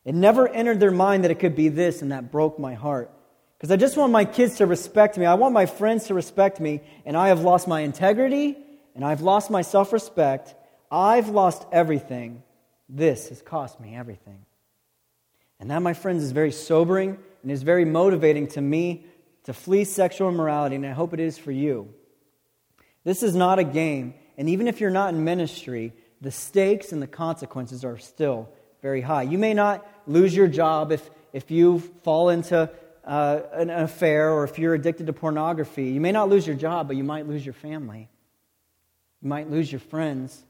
It 0.04 0.14
never 0.14 0.48
entered 0.48 0.80
their 0.80 0.90
mind 0.90 1.24
that 1.24 1.30
it 1.30 1.38
could 1.38 1.56
be 1.56 1.68
this, 1.68 2.02
and 2.02 2.12
that 2.12 2.30
broke 2.30 2.58
my 2.58 2.74
heart. 2.74 3.10
Because 3.58 3.70
I 3.70 3.76
just 3.76 3.96
want 3.96 4.12
my 4.12 4.24
kids 4.24 4.56
to 4.56 4.66
respect 4.66 5.16
me. 5.16 5.26
I 5.26 5.34
want 5.34 5.54
my 5.54 5.66
friends 5.66 6.06
to 6.06 6.14
respect 6.14 6.60
me, 6.60 6.80
and 7.06 7.16
I 7.16 7.28
have 7.28 7.40
lost 7.40 7.66
my 7.66 7.80
integrity, 7.80 8.56
and 8.94 9.04
I've 9.04 9.22
lost 9.22 9.50
my 9.50 9.62
self 9.62 9.92
respect. 9.92 10.54
I've 10.90 11.28
lost 11.28 11.66
everything. 11.72 12.42
This 12.94 13.28
has 13.30 13.42
cost 13.42 13.80
me 13.80 13.96
everything. 13.96 14.46
And 15.58 15.70
that, 15.70 15.82
my 15.82 15.94
friends, 15.94 16.22
is 16.22 16.30
very 16.30 16.52
sobering 16.52 17.18
and 17.42 17.50
is 17.50 17.64
very 17.64 17.84
motivating 17.84 18.46
to 18.48 18.60
me 18.60 19.04
to 19.44 19.52
flee 19.52 19.84
sexual 19.84 20.28
immorality, 20.28 20.76
and 20.76 20.86
I 20.86 20.92
hope 20.92 21.12
it 21.12 21.20
is 21.20 21.36
for 21.36 21.50
you. 21.50 21.92
This 23.02 23.22
is 23.22 23.34
not 23.34 23.58
a 23.58 23.64
game. 23.64 24.14
And 24.38 24.48
even 24.48 24.68
if 24.68 24.80
you're 24.80 24.90
not 24.90 25.12
in 25.12 25.24
ministry, 25.24 25.92
the 26.20 26.30
stakes 26.30 26.92
and 26.92 27.02
the 27.02 27.08
consequences 27.08 27.84
are 27.84 27.98
still 27.98 28.48
very 28.80 29.00
high. 29.00 29.22
You 29.22 29.38
may 29.38 29.54
not 29.54 29.86
lose 30.06 30.34
your 30.34 30.48
job 30.48 30.92
if, 30.92 31.10
if 31.32 31.50
you 31.50 31.80
fall 32.04 32.28
into 32.28 32.70
uh, 33.04 33.40
an 33.52 33.70
affair 33.70 34.30
or 34.30 34.44
if 34.44 34.58
you're 34.58 34.74
addicted 34.74 35.08
to 35.08 35.12
pornography. 35.12 35.86
You 35.86 36.00
may 36.00 36.12
not 36.12 36.28
lose 36.28 36.46
your 36.46 36.56
job, 36.56 36.86
but 36.86 36.96
you 36.96 37.04
might 37.04 37.26
lose 37.26 37.44
your 37.44 37.54
family. 37.54 38.08
You 39.20 39.28
might 39.28 39.50
lose 39.50 39.70
your 39.70 39.80
friends. 39.80 40.42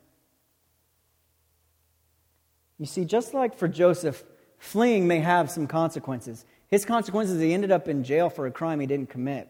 You 2.84 2.86
see, 2.86 3.06
just 3.06 3.32
like 3.32 3.56
for 3.56 3.66
Joseph, 3.66 4.22
fleeing 4.58 5.08
may 5.08 5.20
have 5.20 5.50
some 5.50 5.66
consequences. 5.66 6.44
His 6.68 6.84
consequences, 6.84 7.40
he 7.40 7.54
ended 7.54 7.72
up 7.72 7.88
in 7.88 8.04
jail 8.04 8.28
for 8.28 8.46
a 8.46 8.50
crime 8.50 8.78
he 8.78 8.86
didn't 8.86 9.08
commit. 9.08 9.48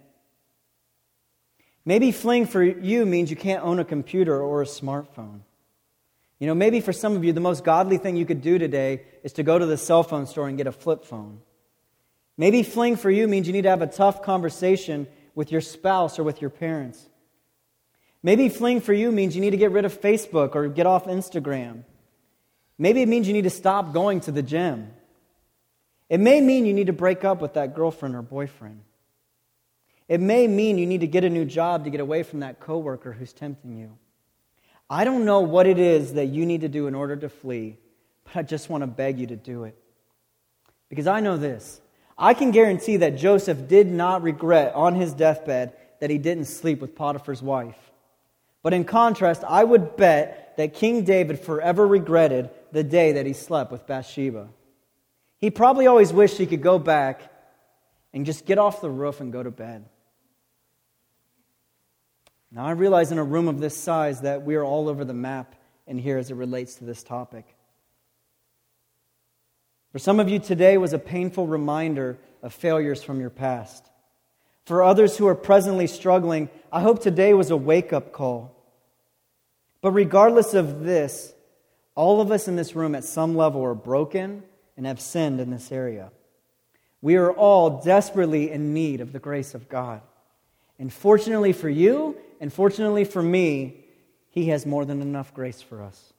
Maybe 1.84 2.12
fleeing 2.12 2.46
for 2.46 2.62
you 2.62 3.04
means 3.04 3.30
you 3.30 3.36
can't 3.36 3.64
own 3.64 3.80
a 3.80 3.84
computer 3.84 4.40
or 4.40 4.62
a 4.62 4.66
smartphone. 4.66 5.40
You 6.38 6.46
know, 6.46 6.54
maybe 6.54 6.78
for 6.78 6.92
some 6.92 7.16
of 7.16 7.24
you, 7.24 7.32
the 7.32 7.40
most 7.40 7.64
godly 7.64 7.98
thing 7.98 8.14
you 8.14 8.24
could 8.24 8.40
do 8.40 8.56
today 8.56 9.02
is 9.24 9.32
to 9.32 9.42
go 9.42 9.58
to 9.58 9.66
the 9.66 9.76
cell 9.76 10.04
phone 10.04 10.26
store 10.26 10.46
and 10.46 10.56
get 10.56 10.68
a 10.68 10.72
flip 10.72 11.04
phone. 11.04 11.40
Maybe 12.36 12.62
fleeing 12.62 12.94
for 12.94 13.10
you 13.10 13.26
means 13.26 13.48
you 13.48 13.52
need 13.52 13.62
to 13.62 13.70
have 13.70 13.82
a 13.82 13.88
tough 13.88 14.22
conversation 14.22 15.08
with 15.34 15.50
your 15.50 15.60
spouse 15.60 16.20
or 16.20 16.22
with 16.22 16.40
your 16.40 16.50
parents. 16.50 17.04
Maybe 18.22 18.48
fleeing 18.48 18.80
for 18.80 18.92
you 18.92 19.10
means 19.10 19.34
you 19.34 19.40
need 19.40 19.50
to 19.50 19.56
get 19.56 19.72
rid 19.72 19.84
of 19.84 20.00
Facebook 20.00 20.54
or 20.54 20.68
get 20.68 20.86
off 20.86 21.06
Instagram. 21.06 21.82
Maybe 22.78 23.02
it 23.02 23.08
means 23.08 23.26
you 23.26 23.32
need 23.32 23.44
to 23.44 23.50
stop 23.50 23.92
going 23.92 24.20
to 24.22 24.32
the 24.32 24.42
gym. 24.42 24.90
It 26.08 26.20
may 26.20 26.40
mean 26.40 26.66
you 26.66 26.72
need 26.72 26.88
to 26.88 26.92
break 26.92 27.24
up 27.24 27.40
with 27.40 27.54
that 27.54 27.74
girlfriend 27.74 28.14
or 28.14 28.22
boyfriend. 28.22 28.80
It 30.08 30.20
may 30.20 30.46
mean 30.46 30.76
you 30.76 30.86
need 30.86 31.00
to 31.00 31.06
get 31.06 31.24
a 31.24 31.30
new 31.30 31.44
job 31.44 31.84
to 31.84 31.90
get 31.90 32.00
away 32.00 32.22
from 32.22 32.40
that 32.40 32.60
coworker 32.60 33.12
who's 33.12 33.32
tempting 33.32 33.76
you. 33.76 33.96
I 34.90 35.04
don't 35.04 35.24
know 35.24 35.40
what 35.40 35.66
it 35.66 35.78
is 35.78 36.14
that 36.14 36.26
you 36.26 36.44
need 36.44 36.60
to 36.60 36.68
do 36.68 36.86
in 36.86 36.94
order 36.94 37.16
to 37.16 37.28
flee, 37.28 37.78
but 38.24 38.36
I 38.36 38.42
just 38.42 38.68
want 38.68 38.82
to 38.82 38.86
beg 38.86 39.18
you 39.18 39.26
to 39.28 39.36
do 39.36 39.64
it. 39.64 39.78
Because 40.90 41.06
I 41.06 41.20
know 41.20 41.36
this. 41.36 41.80
I 42.18 42.34
can 42.34 42.50
guarantee 42.50 42.98
that 42.98 43.16
Joseph 43.16 43.66
did 43.66 43.86
not 43.86 44.22
regret 44.22 44.74
on 44.74 44.94
his 44.94 45.14
deathbed 45.14 45.72
that 46.00 46.10
he 46.10 46.18
didn't 46.18 46.44
sleep 46.44 46.80
with 46.80 46.94
Potiphar's 46.94 47.42
wife. 47.42 47.78
But 48.62 48.74
in 48.74 48.84
contrast, 48.84 49.42
I 49.42 49.64
would 49.64 49.96
bet 49.96 50.54
that 50.56 50.74
King 50.74 51.04
David 51.04 51.40
forever 51.40 51.86
regretted 51.86 52.50
the 52.74 52.82
day 52.82 53.12
that 53.12 53.24
he 53.24 53.32
slept 53.32 53.70
with 53.70 53.86
Bathsheba. 53.86 54.48
He 55.38 55.48
probably 55.48 55.86
always 55.86 56.12
wished 56.12 56.38
he 56.38 56.46
could 56.46 56.60
go 56.60 56.76
back 56.76 57.22
and 58.12 58.26
just 58.26 58.46
get 58.46 58.58
off 58.58 58.80
the 58.80 58.90
roof 58.90 59.20
and 59.20 59.32
go 59.32 59.44
to 59.44 59.50
bed. 59.52 59.84
Now, 62.50 62.64
I 62.64 62.72
realize 62.72 63.12
in 63.12 63.18
a 63.18 63.24
room 63.24 63.46
of 63.46 63.60
this 63.60 63.76
size 63.76 64.22
that 64.22 64.42
we 64.42 64.56
are 64.56 64.64
all 64.64 64.88
over 64.88 65.04
the 65.04 65.14
map 65.14 65.54
in 65.86 65.98
here 65.98 66.18
as 66.18 66.32
it 66.32 66.34
relates 66.34 66.74
to 66.76 66.84
this 66.84 67.04
topic. 67.04 67.46
For 69.92 70.00
some 70.00 70.18
of 70.18 70.28
you, 70.28 70.40
today 70.40 70.76
was 70.76 70.92
a 70.92 70.98
painful 70.98 71.46
reminder 71.46 72.18
of 72.42 72.52
failures 72.52 73.04
from 73.04 73.20
your 73.20 73.30
past. 73.30 73.88
For 74.64 74.82
others 74.82 75.16
who 75.16 75.28
are 75.28 75.36
presently 75.36 75.86
struggling, 75.86 76.50
I 76.72 76.80
hope 76.80 77.00
today 77.00 77.34
was 77.34 77.52
a 77.52 77.56
wake 77.56 77.92
up 77.92 78.10
call. 78.10 78.56
But 79.80 79.92
regardless 79.92 80.54
of 80.54 80.80
this, 80.80 81.33
all 81.94 82.20
of 82.20 82.30
us 82.30 82.48
in 82.48 82.56
this 82.56 82.74
room 82.74 82.94
at 82.94 83.04
some 83.04 83.36
level 83.36 83.64
are 83.64 83.74
broken 83.74 84.42
and 84.76 84.86
have 84.86 85.00
sinned 85.00 85.40
in 85.40 85.50
this 85.50 85.70
area. 85.70 86.10
We 87.00 87.16
are 87.16 87.32
all 87.32 87.82
desperately 87.82 88.50
in 88.50 88.72
need 88.72 89.00
of 89.00 89.12
the 89.12 89.18
grace 89.18 89.54
of 89.54 89.68
God. 89.68 90.00
And 90.78 90.92
fortunately 90.92 91.52
for 91.52 91.68
you, 91.68 92.16
and 92.40 92.52
fortunately 92.52 93.04
for 93.04 93.22
me, 93.22 93.84
He 94.30 94.48
has 94.48 94.66
more 94.66 94.84
than 94.84 95.02
enough 95.02 95.32
grace 95.34 95.62
for 95.62 95.82
us. 95.82 96.12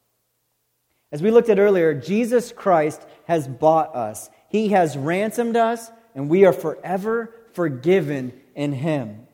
As 1.12 1.22
we 1.22 1.32
looked 1.32 1.50
at 1.50 1.60
earlier, 1.60 1.94
Jesus 1.94 2.52
Christ 2.52 3.02
has 3.26 3.48
bought 3.48 3.96
us, 3.96 4.30
He 4.50 4.70
has 4.70 4.98
ransomed 4.98 5.58
us, 5.58 5.92
and 6.14 6.30
we 6.30 6.46
are 6.46 6.54
forever 6.54 7.34
forgiven 7.54 8.34
in 8.54 8.72
Him, 8.72 9.28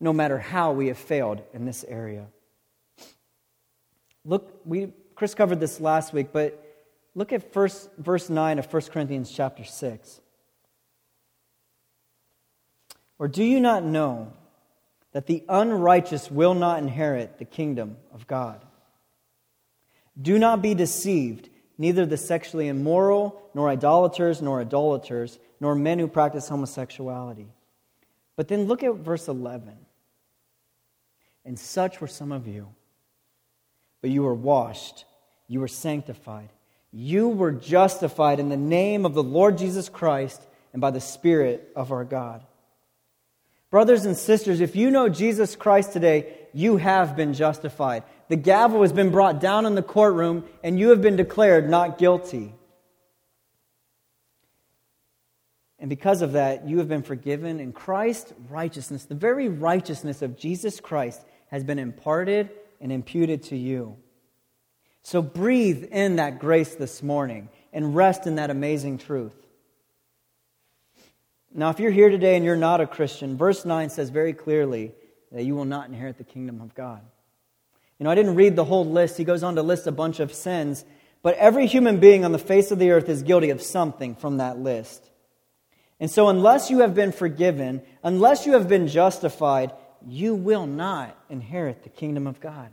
no 0.00 0.12
matter 0.12 0.38
how 0.38 0.72
we 0.72 0.88
have 0.88 0.98
failed 0.98 1.42
in 1.52 1.64
this 1.64 1.84
area. 1.86 2.26
Look, 4.24 4.60
we, 4.64 4.92
Chris 5.14 5.34
covered 5.34 5.60
this 5.60 5.80
last 5.80 6.12
week, 6.12 6.28
but 6.32 6.60
look 7.14 7.32
at 7.32 7.52
first, 7.52 7.90
verse 7.98 8.28
9 8.28 8.58
of 8.58 8.72
1 8.72 8.82
Corinthians 8.92 9.30
chapter 9.30 9.64
6. 9.64 10.20
Or 13.18 13.28
do 13.28 13.44
you 13.44 13.60
not 13.60 13.84
know? 13.84 14.32
that 15.14 15.26
the 15.26 15.44
unrighteous 15.48 16.30
will 16.30 16.54
not 16.54 16.80
inherit 16.80 17.38
the 17.38 17.44
kingdom 17.44 17.96
of 18.12 18.26
God. 18.26 18.62
Do 20.20 20.38
not 20.38 20.60
be 20.60 20.74
deceived. 20.74 21.48
Neither 21.78 22.04
the 22.04 22.16
sexually 22.16 22.68
immoral, 22.68 23.40
nor 23.54 23.68
idolaters, 23.68 24.42
nor 24.42 24.60
adulterers, 24.60 25.38
nor 25.60 25.74
men 25.74 25.98
who 25.98 26.08
practice 26.08 26.48
homosexuality. 26.48 27.48
But 28.36 28.48
then 28.48 28.64
look 28.64 28.82
at 28.82 28.94
verse 28.94 29.28
11. 29.28 29.72
And 31.44 31.58
such 31.58 32.00
were 32.00 32.08
some 32.08 32.32
of 32.32 32.48
you. 32.48 32.68
But 34.04 34.10
you 34.10 34.24
were 34.24 34.34
washed, 34.34 35.06
you 35.48 35.60
were 35.60 35.66
sanctified, 35.66 36.50
you 36.92 37.26
were 37.26 37.52
justified 37.52 38.38
in 38.38 38.50
the 38.50 38.56
name 38.58 39.06
of 39.06 39.14
the 39.14 39.22
Lord 39.22 39.56
Jesus 39.56 39.88
Christ 39.88 40.42
and 40.74 40.82
by 40.82 40.90
the 40.90 41.00
Spirit 41.00 41.72
of 41.74 41.90
our 41.90 42.04
God. 42.04 42.44
Brothers 43.70 44.04
and 44.04 44.14
sisters, 44.14 44.60
if 44.60 44.76
you 44.76 44.90
know 44.90 45.08
Jesus 45.08 45.56
Christ 45.56 45.94
today, 45.94 46.34
you 46.52 46.76
have 46.76 47.16
been 47.16 47.32
justified. 47.32 48.02
The 48.28 48.36
gavel 48.36 48.82
has 48.82 48.92
been 48.92 49.08
brought 49.08 49.40
down 49.40 49.64
in 49.64 49.74
the 49.74 49.82
courtroom, 49.82 50.44
and 50.62 50.78
you 50.78 50.90
have 50.90 51.00
been 51.00 51.16
declared 51.16 51.70
not 51.70 51.96
guilty. 51.96 52.54
And 55.78 55.88
because 55.88 56.20
of 56.20 56.32
that, 56.32 56.68
you 56.68 56.76
have 56.76 56.88
been 56.90 57.04
forgiven, 57.04 57.58
and 57.58 57.74
Christ's 57.74 58.34
righteousness, 58.50 59.06
the 59.06 59.14
very 59.14 59.48
righteousness 59.48 60.20
of 60.20 60.36
Jesus 60.36 60.78
Christ, 60.78 61.22
has 61.46 61.64
been 61.64 61.78
imparted 61.78 62.50
and 62.80 62.92
imputed 62.92 63.44
to 63.44 63.56
you. 63.56 63.96
So 65.02 65.20
breathe 65.20 65.84
in 65.84 66.16
that 66.16 66.38
grace 66.38 66.74
this 66.74 67.02
morning 67.02 67.48
and 67.72 67.94
rest 67.94 68.26
in 68.26 68.36
that 68.36 68.50
amazing 68.50 68.98
truth. 68.98 69.36
Now, 71.52 71.70
if 71.70 71.78
you're 71.78 71.90
here 71.90 72.08
today 72.08 72.36
and 72.36 72.44
you're 72.44 72.56
not 72.56 72.80
a 72.80 72.86
Christian, 72.86 73.36
verse 73.36 73.64
9 73.64 73.90
says 73.90 74.10
very 74.10 74.32
clearly 74.32 74.92
that 75.30 75.44
you 75.44 75.54
will 75.54 75.64
not 75.64 75.88
inherit 75.88 76.18
the 76.18 76.24
kingdom 76.24 76.60
of 76.60 76.74
God. 76.74 77.00
You 77.98 78.04
know, 78.04 78.10
I 78.10 78.14
didn't 78.14 78.34
read 78.34 78.56
the 78.56 78.64
whole 78.64 78.84
list. 78.84 79.16
He 79.16 79.24
goes 79.24 79.42
on 79.42 79.54
to 79.54 79.62
list 79.62 79.86
a 79.86 79.92
bunch 79.92 80.20
of 80.20 80.34
sins, 80.34 80.84
but 81.22 81.36
every 81.36 81.66
human 81.66 82.00
being 82.00 82.24
on 82.24 82.32
the 82.32 82.38
face 82.38 82.70
of 82.70 82.78
the 82.78 82.90
earth 82.90 83.08
is 83.08 83.22
guilty 83.22 83.50
of 83.50 83.62
something 83.62 84.16
from 84.16 84.38
that 84.38 84.58
list. 84.58 85.10
And 86.00 86.10
so, 86.10 86.28
unless 86.28 86.70
you 86.70 86.80
have 86.80 86.94
been 86.94 87.12
forgiven, 87.12 87.82
unless 88.02 88.46
you 88.46 88.54
have 88.54 88.68
been 88.68 88.88
justified, 88.88 89.72
you 90.06 90.34
will 90.34 90.66
not 90.66 91.16
inherit 91.30 91.82
the 91.82 91.88
kingdom 91.88 92.26
of 92.26 92.40
God. 92.40 92.70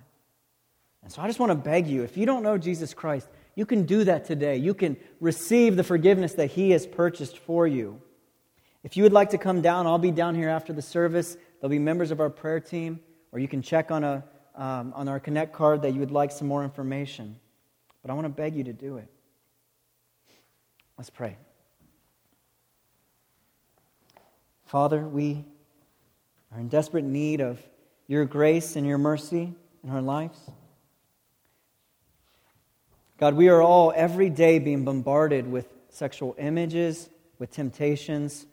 And 1.04 1.12
so, 1.12 1.22
I 1.22 1.28
just 1.28 1.40
want 1.40 1.52
to 1.52 1.56
beg 1.56 1.88
you 1.88 2.04
if 2.04 2.16
you 2.16 2.26
don't 2.26 2.44
know 2.44 2.58
Jesus 2.58 2.94
Christ, 2.94 3.28
you 3.56 3.66
can 3.66 3.86
do 3.86 4.04
that 4.04 4.26
today. 4.26 4.58
You 4.58 4.74
can 4.74 4.98
receive 5.20 5.76
the 5.76 5.84
forgiveness 5.84 6.34
that 6.36 6.52
He 6.52 6.72
has 6.72 6.86
purchased 6.86 7.38
for 7.40 7.68
you. 7.68 8.02
If 8.84 8.98
you 8.98 9.04
would 9.04 9.14
like 9.14 9.32
to 9.32 9.38
come 9.38 9.62
down, 9.62 9.88
I'll 9.88 9.98
be 9.98 10.12
down 10.12 10.36
here 10.36 10.50
after 10.50 10.74
the 10.74 10.82
service. 10.82 11.38
There'll 11.60 11.70
be 11.70 11.80
members 11.80 12.12
of 12.12 12.20
our 12.20 12.30
prayer 12.30 12.60
team, 12.60 13.00
or 13.32 13.40
you 13.40 13.48
can 13.48 13.62
check 13.62 13.92
on, 13.92 14.04
a, 14.04 14.24
um, 14.56 14.94
on 14.96 15.08
our 15.08 15.20
Connect 15.20 15.54
card 15.54 15.84
that 15.84 15.94
you 15.94 16.00
would 16.00 16.12
like 16.12 16.32
some 16.32 16.48
more 16.48 16.64
information. 16.64 17.40
But 18.02 18.12
I 18.12 18.14
want 18.14 18.26
to 18.26 18.30
beg 18.30 18.56
you 18.56 18.64
to 18.64 18.74
do 18.74 18.98
it. 18.98 19.08
Let's 20.98 21.10
pray. 21.10 21.38
Father, 24.66 25.02
we 25.02 25.46
are 26.52 26.60
in 26.60 26.68
desperate 26.68 27.06
need 27.06 27.42
of 27.42 27.60
your 28.08 28.26
grace 28.26 28.76
and 28.76 28.86
your 28.86 28.98
mercy 28.98 29.54
in 29.84 29.90
our 29.90 30.02
lives. 30.02 30.38
God, 33.18 33.36
we 33.36 33.50
are 33.50 33.62
all 33.62 33.94
every 33.96 34.30
day 34.30 34.60
being 34.60 34.84
bombarded 34.84 35.50
with 35.50 35.68
sexual 35.90 36.36
images, 36.38 37.10
with 37.40 37.52
temptations. 37.52 38.46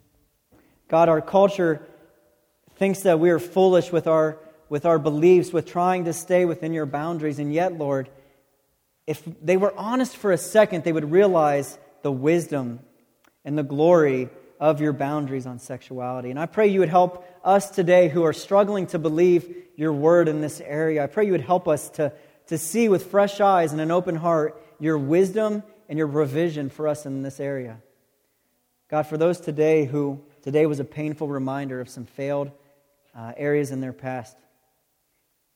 God, 0.88 1.08
our 1.08 1.20
culture 1.20 1.82
thinks 2.76 3.00
that 3.00 3.18
we 3.18 3.30
are 3.30 3.38
foolish 3.38 3.90
with 3.90 4.06
our, 4.06 4.38
with 4.68 4.86
our 4.86 4.98
beliefs, 4.98 5.52
with 5.52 5.66
trying 5.66 6.04
to 6.04 6.12
stay 6.12 6.44
within 6.44 6.72
your 6.72 6.86
boundaries. 6.86 7.38
And 7.38 7.52
yet, 7.52 7.76
Lord, 7.76 8.08
if 9.06 9.22
they 9.42 9.56
were 9.56 9.74
honest 9.76 10.16
for 10.16 10.32
a 10.32 10.38
second, 10.38 10.84
they 10.84 10.92
would 10.92 11.10
realize 11.10 11.78
the 12.02 12.12
wisdom 12.12 12.80
and 13.44 13.56
the 13.56 13.62
glory 13.62 14.28
of 14.60 14.80
your 14.80 14.92
boundaries 14.92 15.46
on 15.46 15.58
sexuality. 15.58 16.30
And 16.30 16.38
I 16.38 16.46
pray 16.46 16.68
you 16.68 16.80
would 16.80 16.88
help 16.88 17.24
us 17.44 17.70
today 17.70 18.08
who 18.08 18.24
are 18.24 18.32
struggling 18.32 18.86
to 18.88 18.98
believe 18.98 19.54
your 19.76 19.92
word 19.92 20.28
in 20.28 20.40
this 20.40 20.60
area. 20.60 21.04
I 21.04 21.06
pray 21.06 21.26
you 21.26 21.32
would 21.32 21.40
help 21.40 21.68
us 21.68 21.90
to, 21.90 22.12
to 22.48 22.58
see 22.58 22.88
with 22.88 23.06
fresh 23.06 23.40
eyes 23.40 23.72
and 23.72 23.80
an 23.80 23.90
open 23.90 24.16
heart 24.16 24.60
your 24.80 24.98
wisdom 24.98 25.62
and 25.88 25.98
your 25.98 26.08
provision 26.08 26.70
for 26.70 26.88
us 26.88 27.06
in 27.06 27.22
this 27.22 27.40
area. 27.40 27.78
God, 28.88 29.02
for 29.04 29.16
those 29.16 29.40
today 29.40 29.84
who 29.84 30.20
today 30.42 30.66
was 30.66 30.80
a 30.80 30.84
painful 30.84 31.28
reminder 31.28 31.80
of 31.80 31.88
some 31.88 32.06
failed 32.06 32.50
uh, 33.14 33.32
areas 33.36 33.70
in 33.70 33.80
their 33.80 33.92
past, 33.92 34.36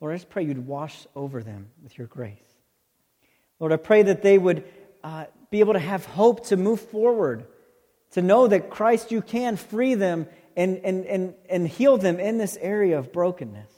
Lord, 0.00 0.12
I 0.12 0.16
just 0.16 0.30
pray 0.30 0.44
you'd 0.44 0.66
wash 0.66 1.07
over 1.14 1.42
them 1.42 1.70
with 1.82 1.96
your 1.96 2.07
grace. 2.07 2.38
Lord, 3.59 3.72
I 3.72 3.76
pray 3.76 4.03
that 4.03 4.22
they 4.22 4.36
would 4.36 4.64
uh, 5.05 5.26
be 5.50 5.61
able 5.61 5.74
to 5.74 5.78
have 5.78 6.05
hope 6.05 6.46
to 6.46 6.57
move 6.57 6.80
forward 6.80 7.46
to 8.12 8.22
know 8.22 8.46
that 8.46 8.70
Christ, 8.70 9.10
you 9.10 9.22
can 9.22 9.56
free 9.56 9.94
them 9.94 10.26
and, 10.56 10.78
and, 10.78 11.04
and, 11.06 11.34
and 11.48 11.66
heal 11.66 11.98
them 11.98 12.20
in 12.20 12.38
this 12.38 12.56
area 12.60 12.98
of 12.98 13.12
brokenness. 13.12 13.70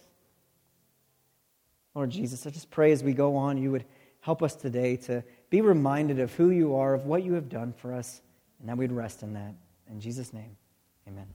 Lord 1.94 2.10
Jesus, 2.10 2.46
I 2.46 2.50
just 2.50 2.70
pray 2.70 2.92
as 2.92 3.04
we 3.04 3.12
go 3.12 3.36
on, 3.36 3.56
you 3.56 3.70
would 3.70 3.84
help 4.20 4.42
us 4.42 4.54
today 4.54 4.96
to 4.96 5.22
be 5.50 5.60
reminded 5.60 6.18
of 6.18 6.32
who 6.34 6.50
you 6.50 6.76
are, 6.76 6.94
of 6.94 7.06
what 7.06 7.22
you 7.22 7.34
have 7.34 7.48
done 7.48 7.72
for 7.72 7.92
us, 7.92 8.20
and 8.58 8.68
that 8.68 8.76
we'd 8.76 8.90
rest 8.90 9.22
in 9.22 9.34
that. 9.34 9.54
In 9.88 10.00
Jesus' 10.00 10.32
name, 10.32 10.56
amen. 11.06 11.26